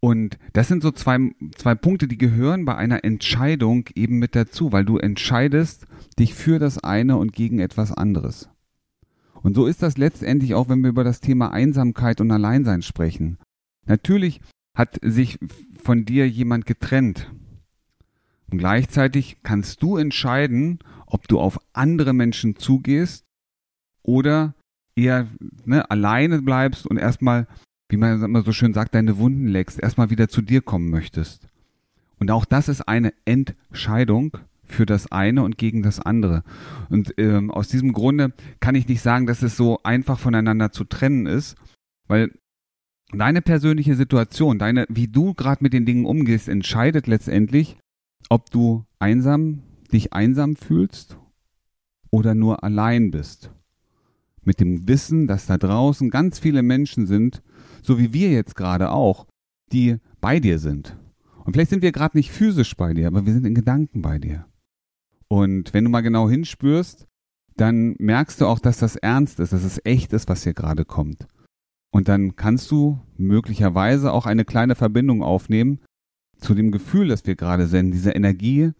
Und 0.00 0.36
das 0.52 0.68
sind 0.68 0.82
so 0.82 0.90
zwei, 0.90 1.30
zwei 1.56 1.76
Punkte, 1.76 2.08
die 2.08 2.18
gehören 2.18 2.64
bei 2.64 2.74
einer 2.74 3.04
Entscheidung 3.04 3.88
eben 3.94 4.18
mit 4.18 4.34
dazu, 4.34 4.72
weil 4.72 4.84
du 4.84 4.98
entscheidest 4.98 5.86
dich 6.18 6.34
für 6.34 6.58
das 6.58 6.78
eine 6.78 7.16
und 7.16 7.32
gegen 7.32 7.58
etwas 7.58 7.92
anderes. 7.92 8.48
Und 9.42 9.54
so 9.54 9.66
ist 9.66 9.82
das 9.82 9.98
letztendlich 9.98 10.54
auch, 10.54 10.68
wenn 10.68 10.82
wir 10.82 10.90
über 10.90 11.04
das 11.04 11.20
Thema 11.20 11.52
Einsamkeit 11.52 12.20
und 12.20 12.30
Alleinsein 12.30 12.82
sprechen. 12.82 13.38
Natürlich 13.86 14.40
hat 14.74 14.98
sich 15.02 15.38
von 15.82 16.04
dir 16.04 16.28
jemand 16.28 16.66
getrennt. 16.66 17.30
Und 18.50 18.58
gleichzeitig 18.58 19.38
kannst 19.42 19.82
du 19.82 19.96
entscheiden, 19.96 20.78
ob 21.06 21.28
du 21.28 21.40
auf 21.40 21.58
andere 21.72 22.12
Menschen 22.12 22.56
zugehst 22.56 23.24
oder 24.02 24.54
eher 24.96 25.28
ne, 25.64 25.88
alleine 25.90 26.42
bleibst 26.42 26.86
und 26.86 26.96
erstmal, 26.96 27.46
wie 27.88 27.96
man 27.96 28.22
immer 28.22 28.42
so 28.42 28.52
schön 28.52 28.74
sagt, 28.74 28.94
deine 28.94 29.18
Wunden 29.18 29.48
leckst, 29.48 29.80
erstmal 29.80 30.10
wieder 30.10 30.28
zu 30.28 30.40
dir 30.42 30.62
kommen 30.62 30.90
möchtest. 30.90 31.48
Und 32.18 32.30
auch 32.30 32.44
das 32.44 32.68
ist 32.68 32.82
eine 32.82 33.12
Entscheidung, 33.24 34.38
für 34.74 34.86
das 34.86 35.10
eine 35.10 35.42
und 35.42 35.58
gegen 35.58 35.82
das 35.82 36.00
andere. 36.00 36.42
Und 36.90 37.14
ähm, 37.16 37.50
aus 37.50 37.68
diesem 37.68 37.92
Grunde 37.92 38.32
kann 38.60 38.74
ich 38.74 38.88
nicht 38.88 39.00
sagen, 39.00 39.26
dass 39.26 39.42
es 39.42 39.56
so 39.56 39.80
einfach 39.82 40.18
voneinander 40.18 40.72
zu 40.72 40.84
trennen 40.84 41.26
ist, 41.26 41.56
weil 42.06 42.30
deine 43.12 43.42
persönliche 43.42 43.94
Situation, 43.94 44.58
deine, 44.58 44.86
wie 44.88 45.08
du 45.08 45.34
gerade 45.34 45.62
mit 45.62 45.72
den 45.72 45.86
Dingen 45.86 46.04
umgehst, 46.04 46.48
entscheidet 46.48 47.06
letztendlich, 47.06 47.78
ob 48.28 48.50
du 48.50 48.84
einsam, 48.98 49.62
dich 49.92 50.12
einsam 50.12 50.56
fühlst 50.56 51.18
oder 52.10 52.34
nur 52.34 52.64
allein 52.64 53.10
bist. 53.10 53.50
Mit 54.42 54.60
dem 54.60 54.88
Wissen, 54.88 55.26
dass 55.26 55.46
da 55.46 55.56
draußen 55.56 56.10
ganz 56.10 56.38
viele 56.38 56.62
Menschen 56.62 57.06
sind, 57.06 57.42
so 57.82 57.98
wie 57.98 58.12
wir 58.12 58.30
jetzt 58.30 58.56
gerade 58.56 58.90
auch, 58.90 59.26
die 59.72 59.96
bei 60.20 60.40
dir 60.40 60.58
sind. 60.58 60.96
Und 61.44 61.52
vielleicht 61.52 61.70
sind 61.70 61.82
wir 61.82 61.92
gerade 61.92 62.16
nicht 62.16 62.30
physisch 62.30 62.76
bei 62.76 62.94
dir, 62.94 63.06
aber 63.06 63.26
wir 63.26 63.32
sind 63.32 63.46
in 63.46 63.54
Gedanken 63.54 64.02
bei 64.02 64.18
dir. 64.18 64.46
Und 65.28 65.74
wenn 65.74 65.84
du 65.84 65.90
mal 65.90 66.02
genau 66.02 66.28
hinspürst, 66.28 67.06
dann 67.56 67.94
merkst 67.98 68.40
du 68.40 68.46
auch, 68.46 68.58
dass 68.58 68.78
das 68.78 68.96
ernst 68.96 69.40
ist, 69.40 69.52
dass 69.52 69.64
es 69.64 69.80
echt 69.84 70.12
ist, 70.12 70.28
was 70.28 70.44
hier 70.44 70.54
gerade 70.54 70.84
kommt. 70.84 71.26
Und 71.92 72.08
dann 72.08 72.34
kannst 72.34 72.70
du 72.70 73.00
möglicherweise 73.16 74.12
auch 74.12 74.26
eine 74.26 74.44
kleine 74.44 74.74
Verbindung 74.74 75.22
aufnehmen 75.22 75.78
zu 76.38 76.54
dem 76.54 76.72
Gefühl, 76.72 77.08
das 77.08 77.26
wir 77.26 77.36
gerade 77.36 77.66
senden, 77.66 77.92
dieser 77.92 78.16
Energie 78.16 78.72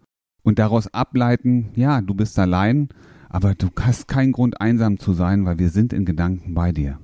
und 0.43 0.59
daraus 0.59 0.93
ableiten, 0.93 1.71
ja, 1.75 2.01
du 2.01 2.13
bist 2.13 2.37
allein, 2.37 2.89
aber 3.29 3.53
du 3.55 3.69
hast 3.79 4.07
keinen 4.07 4.33
Grund 4.33 4.59
einsam 4.59 4.99
zu 4.99 5.13
sein, 5.13 5.45
weil 5.45 5.59
wir 5.59 5.69
sind 5.69 5.93
in 5.93 6.05
Gedanken 6.05 6.53
bei 6.53 6.71
dir. 6.71 6.99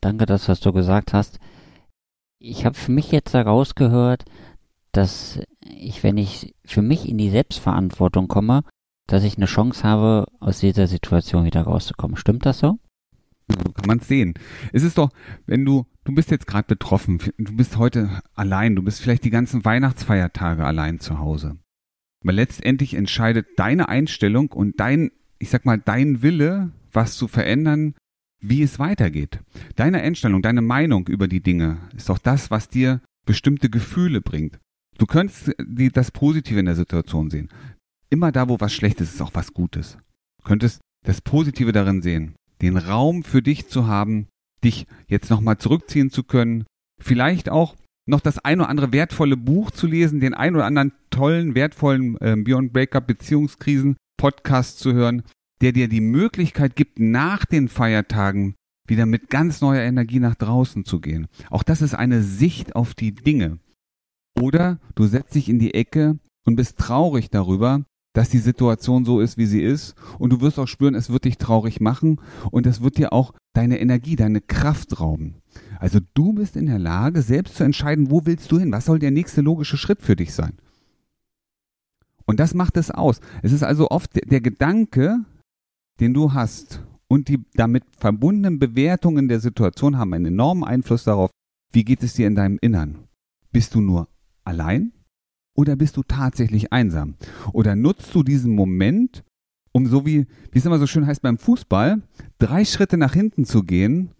Danke, 0.00 0.26
das, 0.26 0.48
was 0.48 0.60
du 0.60 0.72
gesagt 0.72 1.12
hast. 1.12 1.40
Ich 2.38 2.64
habe 2.64 2.76
für 2.76 2.92
mich 2.92 3.10
jetzt 3.10 3.34
herausgehört, 3.34 4.24
dass 4.92 5.40
ich, 5.60 6.02
wenn 6.02 6.16
ich 6.16 6.54
für 6.64 6.82
mich 6.82 7.08
in 7.08 7.18
die 7.18 7.30
Selbstverantwortung 7.30 8.28
komme, 8.28 8.62
dass 9.06 9.24
ich 9.24 9.36
eine 9.36 9.46
Chance 9.46 9.82
habe, 9.84 10.26
aus 10.38 10.60
dieser 10.60 10.86
Situation 10.86 11.44
wieder 11.44 11.62
rauszukommen. 11.62 12.16
Stimmt 12.16 12.46
das 12.46 12.58
so? 12.58 12.78
So 13.48 13.72
kann 13.72 13.86
man 13.86 13.98
es 13.98 14.08
sehen. 14.08 14.34
Es 14.72 14.82
ist 14.82 14.98
doch, 14.98 15.10
wenn 15.46 15.64
du, 15.64 15.86
du 16.04 16.14
bist 16.14 16.30
jetzt 16.30 16.46
gerade 16.46 16.66
betroffen, 16.66 17.18
du 17.38 17.56
bist 17.56 17.78
heute 17.78 18.20
allein, 18.34 18.76
du 18.76 18.82
bist 18.82 19.00
vielleicht 19.00 19.24
die 19.24 19.30
ganzen 19.30 19.64
Weihnachtsfeiertage 19.64 20.64
allein 20.64 21.00
zu 21.00 21.18
Hause. 21.18 21.56
Aber 22.22 22.32
letztendlich 22.32 22.94
entscheidet 22.94 23.46
deine 23.56 23.88
Einstellung 23.88 24.52
und 24.52 24.78
dein, 24.80 25.10
ich 25.38 25.48
sag 25.48 25.64
mal, 25.64 25.78
dein 25.78 26.20
Wille, 26.20 26.72
was 26.92 27.16
zu 27.16 27.28
verändern, 27.28 27.94
wie 28.40 28.62
es 28.62 28.78
weitergeht. 28.78 29.40
Deine 29.76 30.02
Einstellung, 30.02 30.42
deine 30.42 30.62
Meinung 30.62 31.06
über 31.08 31.28
die 31.28 31.42
Dinge 31.42 31.78
ist 31.96 32.08
doch 32.08 32.18
das, 32.18 32.50
was 32.50 32.68
dir 32.68 33.00
bestimmte 33.24 33.70
Gefühle 33.70 34.20
bringt. 34.20 34.58
Du 34.98 35.06
könntest 35.06 35.52
die, 35.64 35.90
das 35.90 36.10
Positive 36.10 36.58
in 36.58 36.66
der 36.66 36.74
Situation 36.74 37.30
sehen. 37.30 37.48
Immer 38.10 38.32
da, 38.32 38.48
wo 38.48 38.60
was 38.60 38.74
schlecht 38.74 39.00
ist, 39.00 39.14
ist 39.14 39.22
auch 39.22 39.34
was 39.34 39.54
Gutes. 39.54 39.96
Du 40.42 40.48
könntest 40.48 40.80
das 41.06 41.20
Positive 41.20 41.72
darin 41.72 42.02
sehen, 42.02 42.34
den 42.60 42.76
Raum 42.76 43.22
für 43.22 43.40
dich 43.40 43.68
zu 43.68 43.86
haben, 43.86 44.26
dich 44.64 44.86
jetzt 45.06 45.30
nochmal 45.30 45.58
zurückziehen 45.58 46.10
zu 46.10 46.24
können, 46.24 46.64
vielleicht 47.00 47.48
auch 47.48 47.76
noch 48.06 48.20
das 48.20 48.38
ein 48.38 48.60
oder 48.60 48.70
andere 48.70 48.92
wertvolle 48.92 49.36
Buch 49.36 49.70
zu 49.70 49.86
lesen, 49.86 50.18
den 50.18 50.34
ein 50.34 50.56
oder 50.56 50.64
anderen 50.64 50.92
tollen, 51.10 51.54
wertvollen 51.54 52.16
äh, 52.20 52.36
Beyond 52.36 52.72
Breakup 52.72 53.06
Beziehungskrisen 53.06 53.96
Podcast 54.16 54.80
zu 54.80 54.94
hören, 54.94 55.22
der 55.60 55.72
dir 55.72 55.88
die 55.88 56.00
Möglichkeit 56.00 56.74
gibt, 56.74 56.98
nach 56.98 57.44
den 57.44 57.68
Feiertagen 57.68 58.54
wieder 58.88 59.06
mit 59.06 59.28
ganz 59.28 59.60
neuer 59.60 59.82
Energie 59.82 60.18
nach 60.18 60.34
draußen 60.34 60.84
zu 60.84 61.00
gehen. 61.00 61.26
Auch 61.50 61.62
das 61.62 61.82
ist 61.82 61.94
eine 61.94 62.22
Sicht 62.22 62.74
auf 62.74 62.94
die 62.94 63.14
Dinge. 63.14 63.58
Oder 64.40 64.78
du 64.94 65.06
setzt 65.06 65.34
dich 65.34 65.48
in 65.48 65.58
die 65.58 65.74
Ecke 65.74 66.18
und 66.44 66.56
bist 66.56 66.78
traurig 66.78 67.30
darüber, 67.30 67.84
dass 68.14 68.30
die 68.30 68.38
Situation 68.38 69.04
so 69.04 69.20
ist, 69.20 69.38
wie 69.38 69.46
sie 69.46 69.62
ist. 69.62 69.94
Und 70.18 70.32
du 70.32 70.40
wirst 70.40 70.58
auch 70.58 70.66
spüren, 70.66 70.94
es 70.94 71.10
wird 71.10 71.24
dich 71.24 71.38
traurig 71.38 71.80
machen 71.80 72.20
und 72.50 72.66
es 72.66 72.80
wird 72.80 72.98
dir 72.98 73.12
auch 73.12 73.32
deine 73.52 73.78
Energie, 73.80 74.16
deine 74.16 74.40
Kraft 74.40 75.00
rauben. 75.00 75.36
Also 75.78 76.00
du 76.14 76.32
bist 76.32 76.56
in 76.56 76.66
der 76.66 76.78
Lage, 76.78 77.22
selbst 77.22 77.56
zu 77.56 77.64
entscheiden, 77.64 78.10
wo 78.10 78.26
willst 78.26 78.50
du 78.50 78.58
hin? 78.58 78.72
Was 78.72 78.86
soll 78.86 78.98
der 78.98 79.10
nächste 79.10 79.40
logische 79.40 79.76
Schritt 79.76 80.02
für 80.02 80.16
dich 80.16 80.34
sein? 80.34 80.54
Und 82.26 82.40
das 82.40 82.54
macht 82.54 82.76
es 82.76 82.90
aus. 82.90 83.20
Es 83.42 83.52
ist 83.52 83.62
also 83.62 83.88
oft 83.90 84.10
der, 84.30 84.40
Gedanke, 84.40 85.20
den 86.00 86.12
du 86.12 86.32
hast 86.34 86.84
und 87.08 87.28
die 87.28 87.44
damit 87.54 87.84
verbundenen 87.98 88.58
Bewertungen 88.58 89.28
der 89.28 89.40
Situation 89.40 89.96
haben 89.96 90.12
einen 90.12 90.26
enormen 90.26 90.64
Einfluss 90.64 91.04
darauf, 91.04 91.30
wie 91.72 91.84
geht 91.84 92.02
es 92.02 92.14
dir 92.14 92.26
in 92.26 92.34
deinem 92.34 92.58
Innern. 92.60 92.98
Bist 93.50 93.74
du 93.74 93.80
nur 93.80 94.08
allein 94.48 94.92
oder 95.54 95.76
bist 95.76 95.96
du 95.96 96.02
tatsächlich 96.02 96.72
einsam? 96.72 97.14
Oder 97.52 97.76
nutzt 97.76 98.14
du 98.14 98.22
diesen 98.22 98.54
Moment, 98.54 99.24
um 99.72 99.86
so 99.86 100.06
wie, 100.06 100.26
wie 100.50 100.58
es 100.58 100.64
immer 100.64 100.78
so 100.78 100.86
schön 100.86 101.06
heißt 101.06 101.22
beim 101.22 101.38
Fußball, 101.38 102.02
drei 102.38 102.64
Schritte 102.64 102.96
nach 102.96 103.14
hinten 103.14 103.44
zu 103.44 103.62
gehen, 103.62 104.10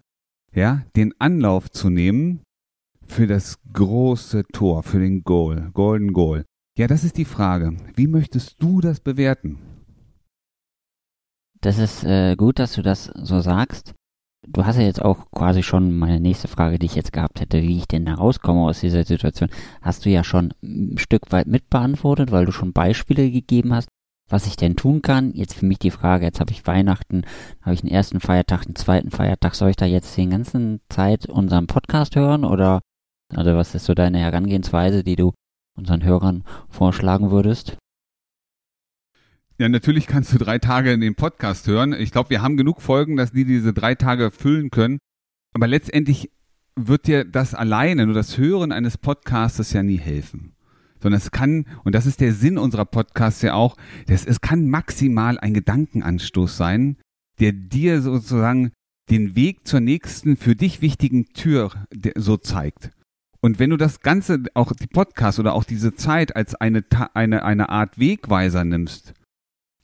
ja, 0.55 0.83
den 0.97 1.15
Anlauf 1.19 1.71
zu 1.71 1.91
nehmen 1.91 2.41
für 3.07 3.27
das 3.27 3.59
große 3.73 4.45
Tor, 4.53 4.83
für 4.83 5.01
den 5.01 5.23
Goal, 5.23 5.71
Golden 5.73 6.13
Goal. 6.13 6.45
Ja, 6.77 6.87
das 6.87 7.05
ist 7.05 7.17
die 7.17 7.25
Frage. 7.25 7.77
Wie 7.97 8.07
möchtest 8.07 8.63
du 8.63 8.81
das 8.81 9.01
bewerten? 9.01 9.59
Das 11.61 11.79
ist 11.79 12.05
äh, 12.05 12.37
gut, 12.37 12.59
dass 12.59 12.75
du 12.75 12.83
das 12.83 13.07
so 13.07 13.41
sagst. 13.41 13.95
Du 14.51 14.65
hast 14.65 14.77
ja 14.77 14.83
jetzt 14.83 15.03
auch 15.03 15.31
quasi 15.31 15.63
schon 15.63 15.97
meine 15.99 16.21
nächste 16.21 16.49
Frage, 16.49 16.79
die 16.79 16.87
ich 16.87 16.95
jetzt 16.95 17.13
gehabt 17.13 17.41
hätte, 17.41 17.63
wie 17.63 17.77
ich 17.77 17.87
denn 17.87 18.07
da 18.07 18.15
rauskomme 18.15 18.63
aus 18.63 18.81
dieser 18.81 19.05
Situation, 19.05 19.51
hast 19.83 20.07
du 20.07 20.11
ja 20.11 20.25
schon 20.25 20.55
ein 20.63 20.97
Stück 20.97 21.31
weit 21.33 21.47
mitbeantwortet, 21.47 22.33
weil 22.33 22.47
du 22.47 22.53
schon 22.53 22.73
Beispiele 22.73 23.31
gegeben 23.31 23.75
hast, 23.75 23.89
was 24.31 24.47
ich 24.47 24.57
denn 24.57 24.75
tun 24.75 25.03
kann. 25.03 25.35
Jetzt 25.35 25.55
für 25.55 25.67
mich 25.67 25.79
die 25.79 25.91
Frage, 25.91 26.25
jetzt 26.25 26.41
habe 26.41 26.53
ich 26.53 26.67
Weihnachten, 26.67 27.25
habe 27.61 27.75
ich 27.75 27.83
einen 27.83 27.93
ersten 27.93 28.21
Feiertag, 28.21 28.65
einen 28.65 28.77
zweiten 28.77 29.11
Feiertag, 29.11 29.55
soll 29.55 29.71
ich 29.71 29.77
da 29.77 29.85
jetzt 29.85 30.17
die 30.17 30.29
ganze 30.29 30.81
Zeit 30.89 31.27
unseren 31.27 31.67
Podcast 31.67 32.17
hören 32.17 32.45
oder, 32.45 32.81
oder 33.37 33.57
was 33.57 33.75
ist 33.75 33.85
so 33.85 33.93
deine 33.93 34.19
Herangehensweise, 34.19 35.05
die 35.05 35.17
du 35.17 35.33
unseren 35.77 36.03
Hörern 36.03 36.43
vorschlagen 36.71 37.31
würdest? 37.31 37.77
Ja, 39.61 39.69
natürlich 39.69 40.07
kannst 40.07 40.33
du 40.33 40.39
drei 40.39 40.61
Tage 40.61 40.93
in 40.93 41.01
den 41.01 41.17
Podcast 41.17 41.67
hören. 41.67 41.93
Ich 41.93 42.13
glaube, 42.13 42.31
wir 42.31 42.43
haben 42.43 42.57
genug 42.57 42.81
Folgen, 42.81 43.17
dass 43.17 43.33
die 43.33 43.45
diese 43.45 43.73
drei 43.73 43.97
Tage 43.97 44.31
füllen 44.31 44.71
können. 44.71 44.99
Aber 45.53 45.67
letztendlich 45.67 46.31
wird 46.77 47.09
dir 47.09 47.25
das 47.25 47.57
alleine, 47.57 48.07
nur 48.07 48.15
das 48.15 48.39
Hören 48.39 48.71
eines 48.71 48.99
Podcastes 48.99 49.73
ja 49.73 49.83
nie 49.83 49.99
helfen. 49.99 50.53
Sondern 51.03 51.19
es 51.19 51.33
kann, 51.33 51.67
und 51.83 51.97
das 51.97 52.07
ist 52.07 52.21
der 52.21 52.35
Sinn 52.35 52.57
unserer 52.57 52.85
Podcasts 52.85 53.43
ja 53.43 53.55
auch, 53.55 53.77
das, 54.07 54.25
es 54.25 54.41
kann 54.41 54.71
maximal 54.71 55.41
ein 55.41 55.55
Gedankenanstoß 55.55 56.57
sein, 56.57 56.97
der 57.41 57.51
dir 57.51 58.01
sozusagen 58.01 58.71
den 59.11 59.35
Weg 59.35 59.67
zur 59.67 59.81
nächsten 59.81 60.37
für 60.37 60.55
dich 60.55 60.83
wichtigen 60.83 61.27
Tür 61.33 61.73
so 62.15 62.37
zeigt. 62.37 62.91
Und 63.41 63.59
wenn 63.59 63.71
du 63.71 63.77
das 63.77 64.03
Ganze, 64.03 64.41
auch 64.55 64.71
die 64.71 64.87
Podcast 64.87 65.41
oder 65.41 65.55
auch 65.55 65.65
diese 65.65 65.97
Zeit 65.97 66.37
als 66.37 66.55
eine, 66.55 66.85
eine, 67.15 67.45
eine 67.45 67.71
Art 67.71 67.99
Wegweiser 67.99 68.65
nimmst, 68.65 69.15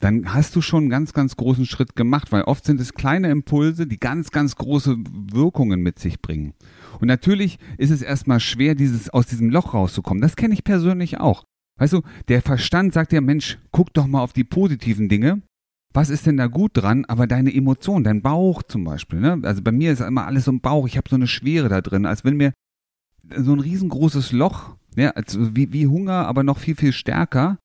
dann 0.04 0.34
hast 0.34 0.54
du 0.54 0.60
schon 0.60 0.84
einen 0.84 0.90
ganz, 0.90 1.14
ganz 1.14 1.34
großen 1.34 1.64
Schritt 1.64 1.96
gemacht, 1.96 2.30
weil 2.30 2.42
oft 2.42 2.66
sind 2.66 2.78
es 2.78 2.92
kleine 2.92 3.30
Impulse, 3.30 3.86
die 3.86 3.96
ganz, 3.96 4.30
ganz 4.30 4.54
große 4.56 4.98
Wirkungen 5.32 5.80
mit 5.80 5.98
sich 5.98 6.20
bringen. 6.20 6.52
Und 7.00 7.08
natürlich 7.08 7.58
ist 7.78 7.90
es 7.90 8.02
erstmal 8.02 8.38
schwer, 8.38 8.74
dieses, 8.74 9.08
aus 9.08 9.26
diesem 9.26 9.48
Loch 9.48 9.72
rauszukommen. 9.72 10.20
Das 10.20 10.36
kenne 10.36 10.52
ich 10.52 10.62
persönlich 10.62 11.20
auch. 11.20 11.44
Weißt 11.78 11.94
du, 11.94 12.02
der 12.28 12.42
Verstand 12.42 12.92
sagt 12.92 13.14
ja, 13.14 13.22
Mensch, 13.22 13.58
guck 13.72 13.94
doch 13.94 14.06
mal 14.06 14.20
auf 14.20 14.34
die 14.34 14.44
positiven 14.44 15.08
Dinge. 15.08 15.40
Was 15.94 16.10
ist 16.10 16.26
denn 16.26 16.36
da 16.36 16.48
gut 16.48 16.72
dran? 16.74 17.06
Aber 17.06 17.26
deine 17.26 17.54
Emotion, 17.54 18.04
dein 18.04 18.20
Bauch 18.20 18.62
zum 18.62 18.84
Beispiel, 18.84 19.20
ne? 19.20 19.40
Also 19.42 19.62
bei 19.62 19.72
mir 19.72 19.90
ist 19.90 20.00
immer 20.00 20.26
alles 20.26 20.44
so 20.44 20.52
ein 20.52 20.60
Bauch. 20.60 20.86
Ich 20.86 20.98
habe 20.98 21.08
so 21.08 21.16
eine 21.16 21.28
Schwere 21.28 21.70
da 21.70 21.80
drin, 21.80 22.04
als 22.04 22.24
wenn 22.24 22.36
mir 22.36 22.52
so 23.34 23.54
ein 23.54 23.60
riesengroßes 23.60 24.32
Loch, 24.32 24.76
ja, 24.96 25.10
also 25.12 25.56
wie, 25.56 25.72
wie 25.72 25.86
Hunger, 25.86 26.26
aber 26.26 26.42
noch 26.42 26.58
viel, 26.58 26.76
viel 26.76 26.92
stärker 26.92 27.58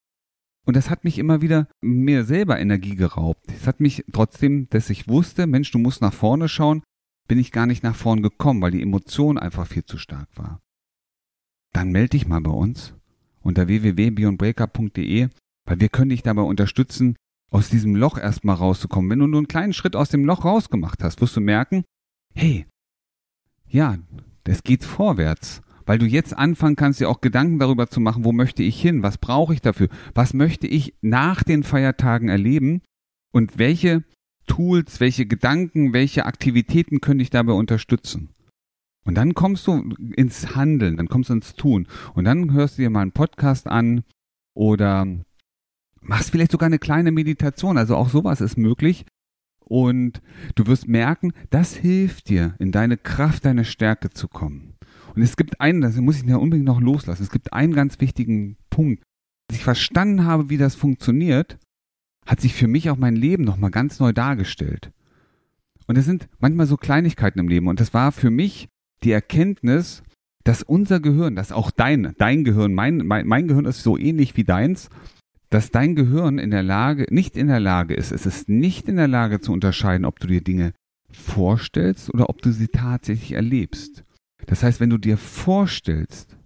und 0.70 0.76
das 0.76 0.92
hat 0.92 1.04
mich 1.04 1.18
immer 1.18 1.42
wieder 1.42 1.68
mir 1.82 2.26
selber 2.26 2.60
Energie 2.60 2.96
geraubt. 2.96 3.44
Es 3.48 3.66
hat 3.66 3.80
mich 3.80 4.06
trotzdem, 4.14 4.70
dass 4.70 4.92
ich 4.92 5.08
wusste, 5.08 5.48
Mensch, 5.48 5.72
du 5.72 5.80
musst 5.80 6.00
nach 6.00 6.14
vorne 6.14 6.48
schauen, 6.48 6.84
bin 7.28 7.40
ich 7.40 7.52
gar 7.52 7.66
nicht 7.66 7.82
nach 7.82 7.96
vorne 7.96 8.22
gekommen, 8.22 8.62
weil 8.62 8.70
die 8.70 8.84
Emotion 8.84 9.40
einfach 9.40 9.66
viel 9.66 9.84
zu 9.84 9.98
stark 9.98 10.30
war. 10.36 10.62
Dann 11.74 11.92
melde 11.92 12.10
dich 12.10 12.28
mal 12.28 12.42
bei 12.42 12.52
uns 12.52 12.94
unter 13.42 13.68
www.beyondbreaker.de, 13.68 15.30
weil 15.66 15.80
wir 15.80 15.90
können 15.90 16.12
dich 16.12 16.22
dabei 16.22 16.44
unterstützen, 16.44 17.16
aus 17.50 17.70
diesem 17.70 17.96
Loch 17.96 18.20
erstmal 18.20 18.58
rauszukommen. 18.58 19.10
Wenn 19.10 19.20
du 19.20 19.26
nur 19.26 19.40
einen 19.40 19.48
kleinen 19.48 19.74
Schritt 19.74 19.96
aus 19.96 20.10
dem 20.10 20.24
Loch 20.24 20.46
rausgemacht 20.46 21.04
hast, 21.04 21.20
wirst 21.20 21.36
du 21.36 21.42
merken, 21.42 21.84
hey, 22.36 22.68
ja, 23.68 23.98
es 24.44 24.62
geht 24.62 24.84
vorwärts 24.84 25.64
weil 25.90 25.98
du 25.98 26.06
jetzt 26.06 26.38
anfangen 26.38 26.76
kannst, 26.76 27.00
dir 27.00 27.10
auch 27.10 27.20
Gedanken 27.20 27.58
darüber 27.58 27.88
zu 27.90 28.00
machen, 28.00 28.24
wo 28.24 28.32
möchte 28.32 28.62
ich 28.62 28.80
hin, 28.80 29.02
was 29.02 29.18
brauche 29.18 29.56
ich 29.56 29.62
dafür, 29.62 29.90
was 30.14 30.36
möchte 30.36 30.68
ich 30.68 30.94
nach 31.02 31.42
den 31.42 31.64
Feiertagen 31.64 32.30
erleben 32.30 32.84
und 33.32 33.58
welche 33.58 34.04
Tools, 34.46 35.00
welche 35.00 35.26
Gedanken, 35.26 35.92
welche 35.92 36.28
Aktivitäten 36.28 37.02
könnte 37.02 37.24
ich 37.24 37.32
dabei 37.32 37.54
unterstützen. 37.54 38.30
Und 39.04 39.16
dann 39.16 39.34
kommst 39.34 39.66
du 39.66 39.96
ins 40.16 40.56
Handeln, 40.56 40.96
dann 40.96 41.08
kommst 41.08 41.32
du 41.32 41.34
ins 41.34 41.56
Tun 41.56 41.88
und 42.14 42.26
dann 42.26 42.54
hörst 42.54 42.78
du 42.78 42.84
dir 42.84 42.92
mal 42.92 43.02
einen 43.02 43.12
Podcast 43.12 43.66
an 43.66 44.04
oder 44.54 45.08
machst 46.02 46.30
vielleicht 46.30 46.52
sogar 46.52 46.68
eine 46.68 46.78
kleine 46.78 47.12
Meditation, 47.12 47.80
also 47.80 47.96
auch 47.96 48.10
sowas 48.10 48.42
ist 48.42 48.60
möglich. 48.60 49.08
Und 49.66 50.22
du 50.54 50.68
wirst 50.68 50.88
merken, 50.88 51.34
das 51.50 51.74
hilft 51.74 52.30
dir, 52.30 52.54
in 52.60 52.72
deine 52.72 52.98
Kraft, 52.98 53.46
deine 53.46 53.66
Stärke 53.66 54.12
zu 54.12 54.28
kommen. 54.28 54.76
Und 55.20 55.26
es 55.26 55.36
gibt 55.36 55.60
einen, 55.60 55.82
das 55.82 55.98
muss 55.98 56.16
ich 56.16 56.24
mir 56.24 56.40
unbedingt 56.40 56.66
noch 56.66 56.80
loslassen, 56.80 57.24
es 57.24 57.30
gibt 57.30 57.52
einen 57.52 57.74
ganz 57.74 58.00
wichtigen 58.00 58.56
Punkt. 58.70 59.04
Als 59.50 59.58
ich 59.58 59.66
verstanden 59.66 60.24
habe, 60.24 60.50
wie 60.50 60.56
das 60.56 60.76
funktioniert, 60.76 61.58
hat 62.26 62.40
sich 62.40 62.54
für 62.54 62.70
mich 62.70 62.90
auch 62.90 62.96
mein 62.96 63.18
Leben 63.18 63.44
nochmal 63.44 63.70
ganz 63.70 64.00
neu 64.00 64.14
dargestellt. 64.14 64.94
Und 65.88 65.98
es 65.98 66.06
sind 66.06 66.30
manchmal 66.40 66.68
so 66.68 66.78
Kleinigkeiten 66.78 67.38
im 67.38 67.50
Leben. 67.50 67.68
Und 67.68 67.82
das 67.82 67.94
war 67.94 68.14
für 68.14 68.30
mich 68.30 68.70
die 69.04 69.12
Erkenntnis, 69.12 70.04
dass 70.46 70.64
unser 70.64 71.02
Gehirn, 71.02 71.36
dass 71.36 71.52
auch 71.52 71.70
dein, 71.70 72.16
dein 72.18 72.46
Gehirn, 72.46 72.74
mein, 72.74 73.00
mein, 73.00 73.28
mein 73.28 73.50
Gehirn 73.50 73.66
ist 73.66 73.84
so 73.84 73.98
ähnlich 73.98 74.38
wie 74.38 74.46
deins, 74.46 74.90
dass 75.50 75.70
dein 75.70 75.96
Gehirn 75.96 76.40
in 76.40 76.50
der 76.50 76.64
Lage, 76.64 77.08
nicht 77.10 77.36
in 77.36 77.48
der 77.48 77.60
Lage 77.60 77.94
ist, 77.94 78.14
es 78.14 78.26
ist 78.26 78.48
nicht 78.48 78.88
in 78.88 78.96
der 78.96 79.10
Lage 79.10 79.42
zu 79.42 79.52
unterscheiden, 79.52 80.06
ob 80.06 80.18
du 80.22 80.28
dir 80.28 80.40
Dinge 80.40 80.72
vorstellst 81.12 82.10
oder 82.14 82.30
ob 82.30 82.42
du 82.42 82.54
sie 82.54 82.70
tatsächlich 82.70 83.34
erlebst. 83.34 84.06
Das 84.46 84.64
heißt, 84.64 84.80
wenn 84.80 84.90
du 84.90 84.98
dir 84.98 85.18
vorstellst, 85.18 86.38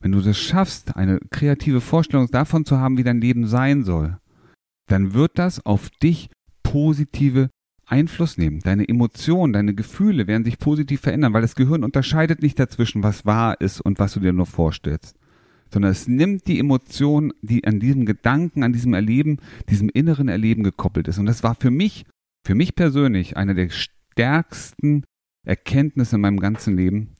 wenn 0.00 0.12
du 0.12 0.20
das 0.20 0.38
schaffst, 0.38 0.96
eine 0.96 1.20
kreative 1.30 1.80
Vorstellung 1.80 2.28
davon 2.28 2.64
zu 2.64 2.78
haben, 2.78 2.98
wie 2.98 3.04
dein 3.04 3.20
Leben 3.20 3.46
sein 3.46 3.84
soll, 3.84 4.18
dann 4.88 5.14
wird 5.14 5.38
das 5.38 5.64
auf 5.64 5.90
dich 6.02 6.28
positive 6.62 7.48
Einfluss 7.86 8.38
nehmen. 8.38 8.60
Deine 8.60 8.88
Emotionen, 8.88 9.52
deine 9.52 9.74
Gefühle 9.74 10.26
werden 10.26 10.44
sich 10.44 10.58
positiv 10.58 11.00
verändern, 11.02 11.32
weil 11.32 11.42
das 11.42 11.54
Gehirn 11.54 11.84
unterscheidet 11.84 12.42
nicht 12.42 12.58
dazwischen, 12.58 13.02
was 13.02 13.26
wahr 13.26 13.60
ist 13.60 13.80
und 13.80 13.98
was 13.98 14.14
du 14.14 14.20
dir 14.20 14.32
nur 14.32 14.46
vorstellst, 14.46 15.16
sondern 15.72 15.92
es 15.92 16.08
nimmt 16.08 16.46
die 16.46 16.58
Emotion, 16.58 17.32
die 17.42 17.64
an 17.64 17.80
diesem 17.80 18.06
Gedanken, 18.06 18.62
an 18.62 18.72
diesem 18.72 18.94
Erleben, 18.94 19.38
diesem 19.68 19.88
inneren 19.88 20.28
Erleben 20.28 20.64
gekoppelt 20.64 21.08
ist. 21.08 21.18
Und 21.18 21.26
das 21.26 21.42
war 21.42 21.54
für 21.54 21.70
mich, 21.70 22.04
für 22.46 22.54
mich 22.54 22.74
persönlich, 22.74 23.36
einer 23.36 23.54
der 23.54 23.68
stärksten 23.70 25.04
Erkenntnisse 25.44 26.16
in 26.16 26.22
meinem 26.22 26.40
ganzen 26.40 26.76
Leben. 26.76 27.14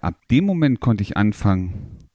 Ab 0.00 0.16
dem 0.30 0.44
Moment 0.44 0.80
konnte 0.80 1.02
ich 1.02 1.16
anfangen, 1.16 2.08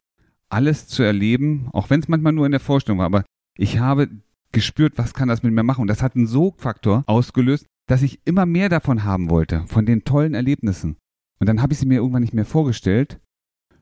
alles 0.50 0.88
zu 0.88 1.04
erleben, 1.04 1.70
auch 1.74 1.90
wenn 1.90 2.00
es 2.00 2.08
manchmal 2.08 2.34
nur 2.34 2.46
in 2.46 2.52
der 2.52 2.62
Vorstellung 2.62 3.00
war, 3.00 3.08
aber 3.08 3.26
ich 3.58 3.80
habe 3.80 4.10
gespürt, 4.52 4.94
was 4.98 5.14
kann 5.14 5.28
das 5.28 5.44
mit 5.44 5.54
mir 5.54 5.64
machen. 5.64 5.82
Und 5.82 5.88
das 5.88 6.02
hat 6.02 6.16
einen 6.16 6.28
Sogfaktor 6.28 7.04
ausgelöst, 7.08 7.66
dass 7.88 8.04
ich 8.04 8.22
immer 8.26 8.46
mehr 8.46 8.70
davon 8.70 9.04
haben 9.04 9.30
wollte, 9.30 9.66
von 9.68 9.86
den 9.86 10.04
tollen 10.06 10.34
Erlebnissen. 10.34 10.96
Und 11.40 11.48
dann 11.48 11.62
habe 11.62 11.74
ich 11.74 11.80
sie 11.80 11.86
mir 11.86 11.96
irgendwann 11.96 12.22
nicht 12.22 12.34
mehr 12.34 12.46
vorgestellt, 12.46 13.20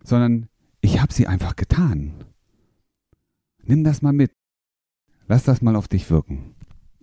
sondern 0.03 0.47
ich 0.81 0.99
habe 0.99 1.13
sie 1.13 1.27
einfach 1.27 1.55
getan. 1.55 2.23
Nimm 3.63 3.83
das 3.83 4.01
mal 4.01 4.13
mit. 4.13 4.31
Lass 5.27 5.43
das 5.43 5.61
mal 5.61 5.75
auf 5.75 5.87
dich 5.87 6.09
wirken. 6.09 6.55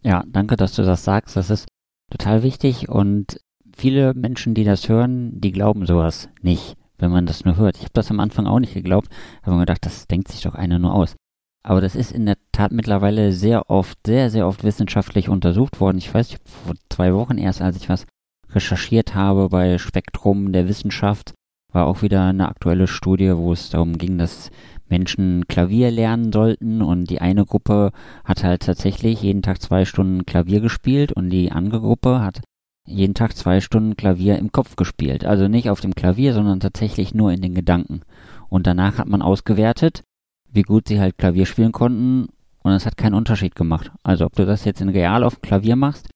Ja, 0.03 0.25
danke, 0.27 0.57
dass 0.57 0.75
du 0.75 0.83
das 0.83 1.05
sagst. 1.05 1.37
Das 1.37 1.51
ist 1.51 1.69
total 2.11 2.43
wichtig 2.43 2.89
und 2.89 3.41
viele 3.79 4.15
Menschen, 4.15 4.55
die 4.55 4.65
das 4.65 4.89
hören, 4.89 5.41
die 5.41 5.53
glauben 5.53 5.87
sowas 5.87 6.29
nicht, 6.43 6.77
wenn 6.99 7.11
man 7.11 7.27
das 7.27 7.45
nur 7.45 7.57
hört. 7.57 7.77
Ich 7.77 7.83
habe 7.83 7.93
das 7.95 8.11
am 8.11 8.21
Anfang 8.21 8.47
auch 8.47 8.59
nicht 8.59 8.75
geglaubt, 8.75 9.09
habe 9.43 9.53
mir 9.53 9.63
gedacht, 9.63 9.87
das 9.87 10.07
denkt 10.07 10.29
sich 10.29 10.43
doch 10.43 10.55
einer 10.55 10.79
nur 10.79 10.95
aus. 10.95 11.17
Aber 11.65 11.81
das 11.81 11.95
ist 11.95 12.13
in 12.13 12.27
der 12.27 12.37
Tat 12.53 12.73
mittlerweile 12.73 13.33
sehr 13.33 13.71
oft, 13.71 13.99
sehr, 14.07 14.31
sehr 14.31 14.47
oft 14.47 14.65
wissenschaftlich 14.65 15.29
untersucht 15.29 15.81
worden. 15.81 15.99
Ich 15.99 16.13
weiß, 16.13 16.39
vor 16.45 16.75
zwei 16.91 17.15
Wochen 17.15 17.39
erst, 17.39 17.61
als 17.61 17.77
ich 17.77 17.89
was 17.89 18.07
recherchiert 18.51 19.15
habe 19.15 19.49
bei 19.49 19.79
Spektrum 19.79 20.53
der 20.53 20.69
Wissenschaft, 20.69 21.35
war 21.73 21.87
auch 21.87 22.03
wieder 22.03 22.25
eine 22.25 22.49
aktuelle 22.49 22.87
Studie, 22.87 23.37
wo 23.37 23.53
es 23.53 23.71
darum 23.71 23.99
ging, 23.99 24.17
dass 24.17 24.51
Menschen 24.89 25.47
Klavier 25.49 25.91
lernen 25.91 26.33
sollten 26.33 26.81
und 26.81 27.11
die 27.11 27.21
eine 27.21 27.45
Gruppe 27.45 27.93
hat 28.25 28.43
halt 28.43 28.63
tatsächlich 28.63 29.21
jeden 29.21 29.43
Tag 29.43 29.61
zwei 29.61 29.85
Stunden 29.85 30.25
Klavier 30.25 30.61
gespielt 30.61 31.13
und 31.13 31.29
die 31.29 31.53
andere 31.53 31.81
Gruppe 31.81 32.23
hat 32.23 32.41
jeden 32.89 33.15
Tag 33.15 33.37
zwei 33.37 33.61
Stunden 33.61 33.97
Klavier 33.97 34.39
im 34.39 34.53
Kopf 34.53 34.77
gespielt. 34.77 35.25
Also 35.25 35.49
nicht 35.49 35.71
auf 35.71 35.81
dem 35.81 35.95
Klavier, 35.95 36.35
sondern 36.35 36.61
tatsächlich 36.61 37.15
nur 37.15 37.33
in 37.33 37.41
den 37.41 37.55
Gedanken. 37.55 38.03
Und 38.49 38.67
danach 38.67 38.99
hat 38.99 39.09
man 39.09 39.23
ausgewertet, 39.23 40.03
wie 40.51 40.63
gut 40.63 40.89
sie 40.89 41.01
halt 41.01 41.19
Klavier 41.19 41.47
spielen 41.47 41.73
konnten 41.73 42.29
und 42.63 42.73
es 42.73 42.87
hat 42.87 42.97
keinen 42.97 43.15
Unterschied 43.15 43.55
gemacht. 43.55 43.93
Also 44.03 44.27
ob 44.27 44.35
du 44.35 44.47
das 44.47 44.65
jetzt 44.65 44.81
in 44.81 44.89
real 44.89 45.25
auf 45.25 45.37
dem 45.37 45.43
Klavier 45.43 45.77
machst 45.77 46.09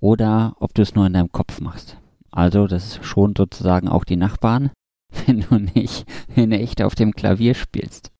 oder 0.00 0.54
ob 0.58 0.74
du 0.74 0.82
es 0.82 0.94
nur 0.94 1.06
in 1.06 1.12
deinem 1.12 1.32
Kopf 1.32 1.60
machst. 1.60 1.96
Also 2.30 2.66
das 2.66 2.98
schon 3.02 3.34
sozusagen 3.36 3.88
auch 3.88 4.04
die 4.04 4.16
Nachbarn, 4.16 4.70
wenn 5.26 5.40
du 5.40 5.56
nicht 5.56 6.06
in 6.34 6.52
echt 6.52 6.82
auf 6.82 6.94
dem 6.94 7.12
Klavier 7.12 7.54
spielst. 7.54 8.10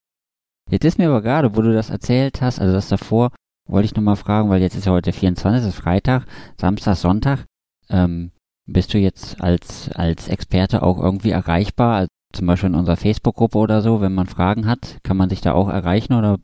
Jetzt 0.69 0.85
ist 0.85 0.97
mir 0.97 1.09
aber 1.09 1.21
gerade, 1.21 1.55
wo 1.55 1.61
du 1.61 1.73
das 1.73 1.89
erzählt 1.89 2.41
hast, 2.41 2.59
also 2.59 2.73
das 2.73 2.87
davor, 2.87 3.31
wollte 3.67 3.85
ich 3.85 3.95
nochmal 3.95 4.15
fragen, 4.15 4.49
weil 4.49 4.61
jetzt 4.61 4.75
ist 4.75 4.85
ja 4.85 4.91
heute 4.91 5.11
24, 5.11 5.67
ist 5.67 5.75
Freitag, 5.75 6.25
Samstag, 6.59 6.95
Sonntag. 6.95 7.45
Ähm, 7.91 8.31
bist 8.65 8.93
du 8.93 8.97
jetzt 8.97 9.41
als, 9.41 9.91
als 9.91 10.27
Experte 10.27 10.81
auch 10.81 10.99
irgendwie 10.99 11.31
erreichbar? 11.31 11.95
Also 11.95 12.07
zum 12.33 12.47
Beispiel 12.47 12.69
in 12.69 12.75
unserer 12.75 12.97
Facebook-Gruppe 12.97 13.57
oder 13.57 13.81
so, 13.81 14.01
wenn 14.01 14.13
man 14.13 14.27
Fragen 14.27 14.65
hat, 14.65 14.99
kann 15.03 15.17
man 15.17 15.29
dich 15.29 15.41
da 15.41 15.51
auch 15.53 15.69
erreichen 15.69 16.13
oder 16.13 16.39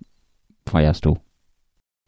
feierst 0.68 1.06
du? 1.06 1.18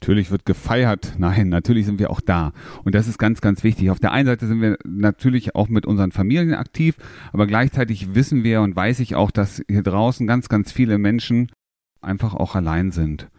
Natürlich 0.01 0.31
wird 0.31 0.46
gefeiert. 0.46 1.13
Nein, 1.17 1.50
natürlich 1.50 1.86
sind 1.86 2.00
wir 2.00 2.10
auch 2.10 2.22
da. 2.22 2.53
Und 2.84 2.96
das 2.96 3.08
ist 3.08 3.17
ganz, 3.17 3.41
ganz 3.41 3.63
wichtig. 3.63 3.89
Auf 3.89 4.00
der 4.00 4.12
einen 4.12 4.27
Seite 4.27 4.48
sind 4.48 4.62
wir 4.62 4.77
natürlich 4.86 5.55
auch 5.55 5.69
mit 5.69 5.86
unseren 5.86 6.12
Familien 6.12 6.53
aktiv, 6.53 6.98
aber 7.31 7.48
gleichzeitig 7.48 8.15
wissen 8.15 8.43
wir 8.43 8.62
und 8.62 8.75
weiß 8.75 9.00
ich 9.00 9.15
auch, 9.15 9.31
dass 9.31 9.62
hier 9.69 9.84
draußen 9.84 10.27
ganz, 10.27 10.50
ganz 10.50 10.72
viele 10.72 10.98
Menschen 10.98 11.51
einfach 12.01 12.34
auch 12.34 12.55
allein 12.55 12.91
sind. 12.91 13.29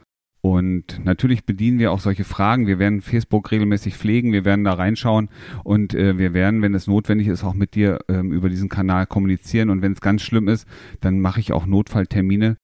Und 0.42 1.04
natürlich 1.04 1.44
bedienen 1.44 1.78
wir 1.78 1.92
auch 1.92 2.00
solche 2.00 2.24
Fragen. 2.24 2.66
Wir 2.66 2.78
werden 2.78 3.02
Facebook 3.02 3.50
regelmäßig 3.50 3.96
pflegen, 3.96 4.32
wir 4.32 4.44
werden 4.44 4.64
da 4.64 4.72
reinschauen 4.72 5.28
und 5.64 5.94
äh, 5.94 6.16
wir 6.16 6.32
werden, 6.32 6.62
wenn 6.62 6.74
es 6.74 6.86
notwendig 6.86 7.28
ist, 7.28 7.44
auch 7.44 7.52
mit 7.52 7.74
dir 7.74 7.98
ähm, 8.08 8.32
über 8.32 8.48
diesen 8.48 8.70
Kanal 8.70 9.06
kommunizieren. 9.06 9.68
Und 9.68 9.82
wenn 9.82 9.92
es 9.92 10.00
ganz 10.00 10.22
schlimm 10.22 10.48
ist, 10.48 10.66
dann 11.00 11.20
mache 11.20 11.40
ich 11.40 11.52
auch 11.52 11.66
Notfalltermine, 11.66 12.56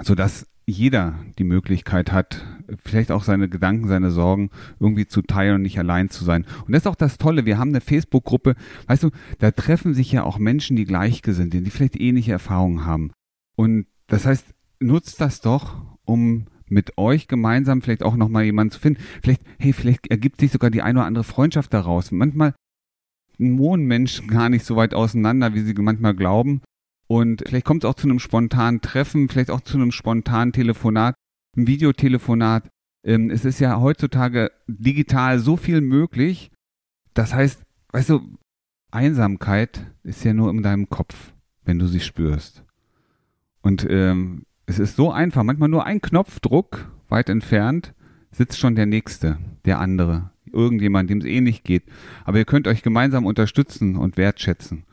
sodass 0.00 0.46
jeder 0.64 1.18
die 1.38 1.44
Möglichkeit 1.44 2.12
hat, 2.12 2.46
vielleicht 2.84 3.10
auch 3.10 3.24
seine 3.24 3.48
Gedanken, 3.48 3.88
seine 3.88 4.12
Sorgen 4.12 4.50
irgendwie 4.78 5.06
zu 5.06 5.22
teilen 5.22 5.56
und 5.56 5.62
nicht 5.62 5.78
allein 5.78 6.10
zu 6.10 6.24
sein. 6.24 6.46
Und 6.64 6.72
das 6.72 6.82
ist 6.82 6.86
auch 6.86 6.94
das 6.94 7.18
Tolle. 7.18 7.44
Wir 7.44 7.58
haben 7.58 7.70
eine 7.70 7.80
Facebook-Gruppe, 7.80 8.54
weißt 8.86 9.02
du, 9.02 9.10
da 9.40 9.50
treffen 9.50 9.94
sich 9.94 10.12
ja 10.12 10.22
auch 10.22 10.38
Menschen, 10.38 10.76
die 10.76 10.84
gleichgesinnt 10.84 11.52
sind, 11.52 11.66
die 11.66 11.70
vielleicht 11.70 12.00
ähnliche 12.00 12.30
Erfahrungen 12.30 12.84
haben. 12.84 13.10
Und 13.56 13.86
das 14.06 14.26
heißt, 14.26 14.46
nutzt 14.78 15.20
das 15.20 15.40
doch, 15.40 15.98
um 16.04 16.46
mit 16.72 16.96
euch 16.98 17.28
gemeinsam 17.28 17.82
vielleicht 17.82 18.02
auch 18.02 18.16
nochmal 18.16 18.44
jemanden 18.44 18.72
zu 18.72 18.80
finden. 18.80 19.02
Vielleicht, 19.22 19.42
hey, 19.58 19.72
vielleicht 19.72 20.08
ergibt 20.08 20.40
sich 20.40 20.50
sogar 20.50 20.70
die 20.70 20.82
eine 20.82 21.00
oder 21.00 21.06
andere 21.06 21.24
Freundschaft 21.24 21.72
daraus. 21.72 22.10
Manchmal 22.10 22.54
wohnen 23.38 23.84
Menschen 23.84 24.28
gar 24.28 24.48
nicht 24.48 24.64
so 24.64 24.76
weit 24.76 24.94
auseinander, 24.94 25.54
wie 25.54 25.60
sie 25.60 25.74
manchmal 25.74 26.14
glauben. 26.14 26.62
Und 27.06 27.42
vielleicht 27.46 27.66
kommt 27.66 27.84
es 27.84 27.90
auch 27.90 27.94
zu 27.94 28.08
einem 28.08 28.18
spontanen 28.18 28.80
Treffen, 28.80 29.28
vielleicht 29.28 29.50
auch 29.50 29.60
zu 29.60 29.76
einem 29.76 29.92
spontanen 29.92 30.52
Telefonat, 30.52 31.14
einem 31.56 31.66
Videotelefonat. 31.66 32.68
Ähm, 33.04 33.30
es 33.30 33.44
ist 33.44 33.60
ja 33.60 33.80
heutzutage 33.80 34.50
digital 34.66 35.38
so 35.38 35.56
viel 35.56 35.80
möglich. 35.80 36.50
Das 37.14 37.34
heißt, 37.34 37.62
weißt 37.92 38.10
du, 38.10 38.38
Einsamkeit 38.90 39.86
ist 40.02 40.24
ja 40.24 40.32
nur 40.32 40.50
in 40.50 40.62
deinem 40.62 40.88
Kopf, 40.88 41.32
wenn 41.64 41.78
du 41.78 41.86
sie 41.86 42.00
spürst. 42.00 42.64
Und 43.60 43.86
ähm, 43.88 44.44
es 44.66 44.78
ist 44.78 44.96
so 44.96 45.10
einfach, 45.10 45.42
manchmal 45.42 45.68
nur 45.68 45.84
ein 45.84 46.00
Knopfdruck 46.00 46.90
weit 47.08 47.28
entfernt 47.28 47.94
sitzt 48.30 48.58
schon 48.58 48.74
der 48.74 48.86
Nächste, 48.86 49.38
der 49.64 49.78
andere, 49.78 50.30
irgendjemand, 50.50 51.10
dem 51.10 51.18
es 51.18 51.26
ähnlich 51.26 51.62
geht. 51.64 51.84
Aber 52.24 52.38
ihr 52.38 52.44
könnt 52.44 52.66
euch 52.66 52.82
gemeinsam 52.82 53.26
unterstützen 53.26 53.96
und 53.96 54.16
wertschätzen. 54.16 54.84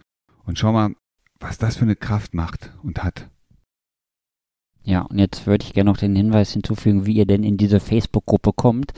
Und 0.45 0.59
schau 0.59 0.73
mal, 0.73 0.95
was 1.39 1.57
das 1.57 1.77
für 1.77 1.85
eine 1.85 1.95
Kraft 1.95 2.33
macht 2.33 2.73
und 2.83 3.03
hat. 3.03 3.29
Ja, 4.83 5.01
und 5.01 5.19
jetzt 5.19 5.45
würde 5.45 5.63
ich 5.65 5.73
gerne 5.73 5.89
noch 5.89 5.97
den 5.97 6.15
Hinweis 6.15 6.51
hinzufügen, 6.51 7.05
wie 7.05 7.13
ihr 7.13 7.25
denn 7.25 7.43
in 7.43 7.57
diese 7.57 7.79
Facebook-Gruppe 7.79 8.53
kommt. 8.53 8.93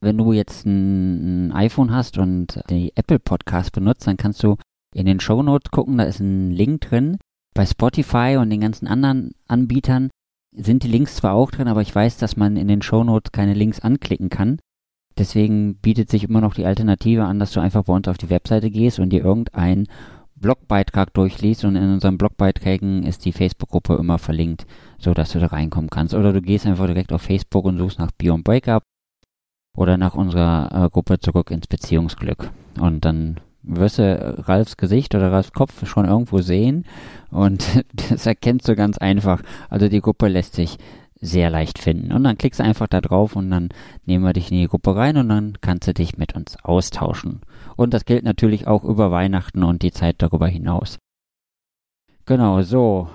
Wenn 0.00 0.18
du 0.18 0.32
jetzt 0.32 0.66
ein, 0.66 1.48
ein, 1.48 1.52
iPhone 1.52 1.90
hast 1.90 2.18
und 2.18 2.62
die 2.70 2.92
Apple 2.94 3.18
Podcast 3.18 3.72
benutzt, 3.72 4.06
dann 4.06 4.16
kannst 4.16 4.42
du 4.42 4.56
in 4.94 5.06
den 5.06 5.20
Show 5.20 5.42
Notes 5.42 5.70
gucken, 5.70 5.98
da 5.98 6.04
ist 6.04 6.20
ein 6.20 6.50
Link 6.50 6.82
drin. 6.82 7.18
Bei 7.54 7.64
Spotify 7.64 8.36
und 8.38 8.50
den 8.50 8.60
ganzen 8.60 8.88
anderen 8.88 9.32
Anbietern 9.46 10.10
sind 10.56 10.82
die 10.82 10.88
Links 10.88 11.16
zwar 11.16 11.34
auch 11.34 11.50
drin, 11.50 11.68
aber 11.68 11.82
ich 11.82 11.94
weiß, 11.94 12.16
dass 12.18 12.36
man 12.36 12.56
in 12.56 12.68
den 12.68 12.82
Show 12.82 13.04
Notes 13.04 13.32
keine 13.32 13.54
Links 13.54 13.80
anklicken 13.80 14.28
kann. 14.28 14.58
Deswegen 15.16 15.76
bietet 15.76 16.10
sich 16.10 16.24
immer 16.24 16.40
noch 16.40 16.54
die 16.54 16.66
Alternative 16.66 17.24
an, 17.24 17.38
dass 17.38 17.52
du 17.52 17.60
einfach 17.60 17.84
bei 17.84 17.92
uns 17.92 18.08
auf 18.08 18.18
die 18.18 18.30
Webseite 18.30 18.70
gehst 18.70 18.98
und 18.98 19.10
dir 19.10 19.24
irgendein 19.24 19.86
Blogbeitrag 20.34 21.14
durchliest 21.14 21.64
und 21.64 21.76
in 21.76 21.92
unseren 21.92 22.18
Blogbeiträgen 22.18 23.04
ist 23.04 23.24
die 23.24 23.32
Facebook-Gruppe 23.32 23.94
immer 23.94 24.18
verlinkt, 24.18 24.66
so 24.98 25.14
dass 25.14 25.32
du 25.32 25.38
da 25.38 25.46
reinkommen 25.46 25.90
kannst. 25.90 26.14
Oder 26.14 26.32
du 26.32 26.42
gehst 26.42 26.66
einfach 26.66 26.86
direkt 26.86 27.12
auf 27.12 27.22
Facebook 27.22 27.64
und 27.64 27.78
suchst 27.78 28.00
nach 28.00 28.10
Beyond 28.10 28.42
Breakup 28.44 28.82
oder 29.76 29.96
nach 29.96 30.14
unserer 30.14 30.70
äh, 30.86 30.90
Gruppe 30.90 31.20
zurück 31.20 31.50
ins 31.50 31.68
Beziehungsglück. 31.68 32.50
Und 32.78 33.04
dann 33.04 33.40
wirst 33.66 33.98
du 33.98 34.44
Ralfs 34.46 34.76
Gesicht 34.76 35.14
oder 35.14 35.32
Ralfs 35.32 35.52
Kopf 35.52 35.86
schon 35.86 36.06
irgendwo 36.06 36.40
sehen 36.40 36.84
und 37.30 37.84
das 38.10 38.26
erkennst 38.26 38.68
du 38.68 38.76
ganz 38.76 38.98
einfach. 38.98 39.42
Also 39.70 39.88
die 39.88 40.00
Gruppe 40.00 40.28
lässt 40.28 40.54
sich 40.54 40.78
sehr 41.20 41.50
leicht 41.50 41.78
finden. 41.78 42.12
Und 42.12 42.24
dann 42.24 42.36
klickst 42.36 42.60
du 42.60 42.64
einfach 42.64 42.86
da 42.86 43.00
drauf 43.00 43.34
und 43.34 43.50
dann 43.50 43.70
nehmen 44.04 44.24
wir 44.24 44.32
dich 44.32 44.50
in 44.50 44.58
die 44.58 44.68
Gruppe 44.68 44.94
rein 44.94 45.16
und 45.16 45.28
dann 45.28 45.54
kannst 45.60 45.88
du 45.88 45.94
dich 45.94 46.18
mit 46.18 46.34
uns 46.34 46.56
austauschen. 46.62 47.40
Und 47.76 47.94
das 47.94 48.04
gilt 48.04 48.24
natürlich 48.24 48.66
auch 48.66 48.84
über 48.84 49.10
Weihnachten 49.10 49.62
und 49.62 49.82
die 49.82 49.92
Zeit 49.92 50.16
darüber 50.18 50.46
hinaus. 50.46 50.98
Genau, 52.26 52.62
so. 52.62 53.08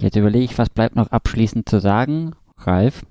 Jetzt 0.00 0.16
überlege 0.16 0.44
ich, 0.44 0.58
was 0.58 0.70
bleibt 0.70 0.96
noch 0.96 1.08
abschließend 1.08 1.68
zu 1.68 1.80
sagen. 1.80 2.34
Ralf? 2.58 3.04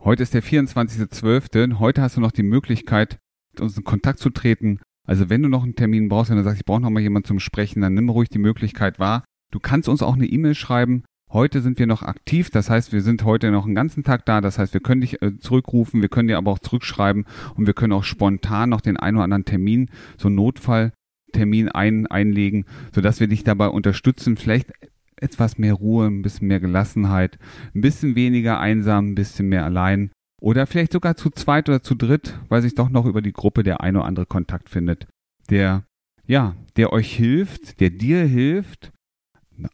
Heute 0.00 0.22
ist 0.22 0.34
der 0.34 0.42
24.12. 0.42 1.78
Heute 1.78 2.02
hast 2.02 2.16
du 2.16 2.20
noch 2.20 2.32
die 2.32 2.42
Möglichkeit, 2.42 3.18
mit 3.52 3.60
uns 3.60 3.76
in 3.76 3.84
Kontakt 3.84 4.18
zu 4.18 4.30
treten. 4.30 4.80
Also 5.06 5.30
wenn 5.30 5.42
du 5.42 5.48
noch 5.48 5.62
einen 5.62 5.76
Termin 5.76 6.08
brauchst, 6.08 6.30
wenn 6.30 6.36
du 6.36 6.44
sagst, 6.44 6.60
ich 6.60 6.66
brauche 6.66 6.80
noch 6.80 6.90
mal 6.90 7.00
jemanden 7.00 7.28
zum 7.28 7.40
Sprechen, 7.40 7.80
dann 7.80 7.94
nimm 7.94 8.08
ruhig 8.08 8.28
die 8.28 8.38
Möglichkeit 8.38 8.98
wahr. 8.98 9.24
Du 9.52 9.60
kannst 9.60 9.88
uns 9.88 10.02
auch 10.02 10.14
eine 10.14 10.26
E-Mail 10.26 10.54
schreiben. 10.54 11.04
Heute 11.32 11.60
sind 11.60 11.78
wir 11.78 11.86
noch 11.86 12.02
aktiv, 12.02 12.50
das 12.50 12.70
heißt, 12.70 12.92
wir 12.92 13.02
sind 13.02 13.24
heute 13.24 13.50
noch 13.50 13.66
einen 13.66 13.74
ganzen 13.74 14.04
Tag 14.04 14.24
da, 14.26 14.40
das 14.40 14.58
heißt, 14.58 14.72
wir 14.74 14.80
können 14.80 15.00
dich 15.00 15.20
äh, 15.22 15.38
zurückrufen, 15.38 16.00
wir 16.00 16.08
können 16.08 16.28
dir 16.28 16.38
aber 16.38 16.52
auch 16.52 16.60
zurückschreiben 16.60 17.24
und 17.56 17.66
wir 17.66 17.74
können 17.74 17.92
auch 17.92 18.04
spontan 18.04 18.70
noch 18.70 18.80
den 18.80 18.96
einen 18.96 19.16
oder 19.16 19.24
anderen 19.24 19.44
Termin, 19.44 19.90
so 20.18 20.28
einen 20.28 20.36
Notfalltermin 20.36 21.68
ein, 21.68 22.06
einlegen, 22.06 22.64
sodass 22.94 23.18
wir 23.18 23.26
dich 23.26 23.42
dabei 23.42 23.68
unterstützen, 23.68 24.36
vielleicht 24.36 24.72
etwas 25.16 25.58
mehr 25.58 25.74
Ruhe, 25.74 26.06
ein 26.06 26.22
bisschen 26.22 26.46
mehr 26.46 26.60
Gelassenheit, 26.60 27.38
ein 27.74 27.80
bisschen 27.80 28.14
weniger 28.14 28.60
einsam, 28.60 29.08
ein 29.08 29.14
bisschen 29.16 29.48
mehr 29.48 29.64
allein 29.64 30.10
oder 30.40 30.66
vielleicht 30.66 30.92
sogar 30.92 31.16
zu 31.16 31.30
zweit 31.30 31.68
oder 31.68 31.82
zu 31.82 31.94
dritt, 31.94 32.38
weil 32.48 32.62
sich 32.62 32.74
doch 32.74 32.88
noch 32.88 33.06
über 33.06 33.22
die 33.22 33.32
Gruppe 33.32 33.62
der 33.62 33.80
ein 33.80 33.96
oder 33.96 34.04
andere 34.04 34.26
Kontakt 34.26 34.68
findet, 34.68 35.06
der 35.50 35.84
ja, 36.26 36.56
der 36.76 36.92
euch 36.92 37.14
hilft, 37.14 37.80
der 37.80 37.90
dir 37.90 38.24
hilft, 38.24 38.92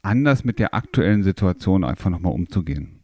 anders 0.02 0.44
mit 0.44 0.58
der 0.58 0.74
aktuellen 0.74 1.22
Situation 1.22 1.82
einfach 1.82 2.10
nochmal 2.10 2.32
umzugehen. 2.32 3.02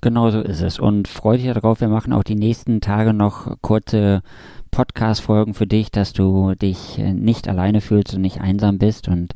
Genau 0.00 0.30
so 0.30 0.40
ist 0.40 0.60
es. 0.60 0.78
Und 0.78 1.08
freu 1.08 1.36
dich 1.38 1.46
darauf, 1.46 1.80
wir 1.80 1.88
machen 1.88 2.12
auch 2.12 2.24
die 2.24 2.34
nächsten 2.34 2.80
Tage 2.82 3.14
noch 3.14 3.56
kurze 3.62 4.22
Podcast-Folgen 4.70 5.54
für 5.54 5.66
dich, 5.66 5.90
dass 5.90 6.12
du 6.12 6.54
dich 6.54 6.98
nicht 6.98 7.48
alleine 7.48 7.80
fühlst 7.80 8.12
und 8.14 8.20
nicht 8.20 8.40
einsam 8.40 8.78
bist. 8.78 9.08
Und 9.08 9.32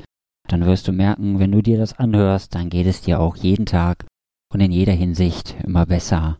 dann 0.47 0.65
wirst 0.65 0.87
du 0.87 0.91
merken, 0.91 1.39
wenn 1.39 1.51
du 1.51 1.63
dir 1.63 1.79
das 1.79 1.97
anhörst, 1.97 2.53
dann 2.53 2.69
geht 2.69 2.85
es 2.85 3.01
dir 3.01 3.19
auch 3.19 3.35
jeden 3.35 3.65
Tag 3.65 4.05
und 4.53 4.59
in 4.59 4.71
jeder 4.71 4.93
Hinsicht 4.93 5.55
immer 5.63 5.87
besser 5.87 6.39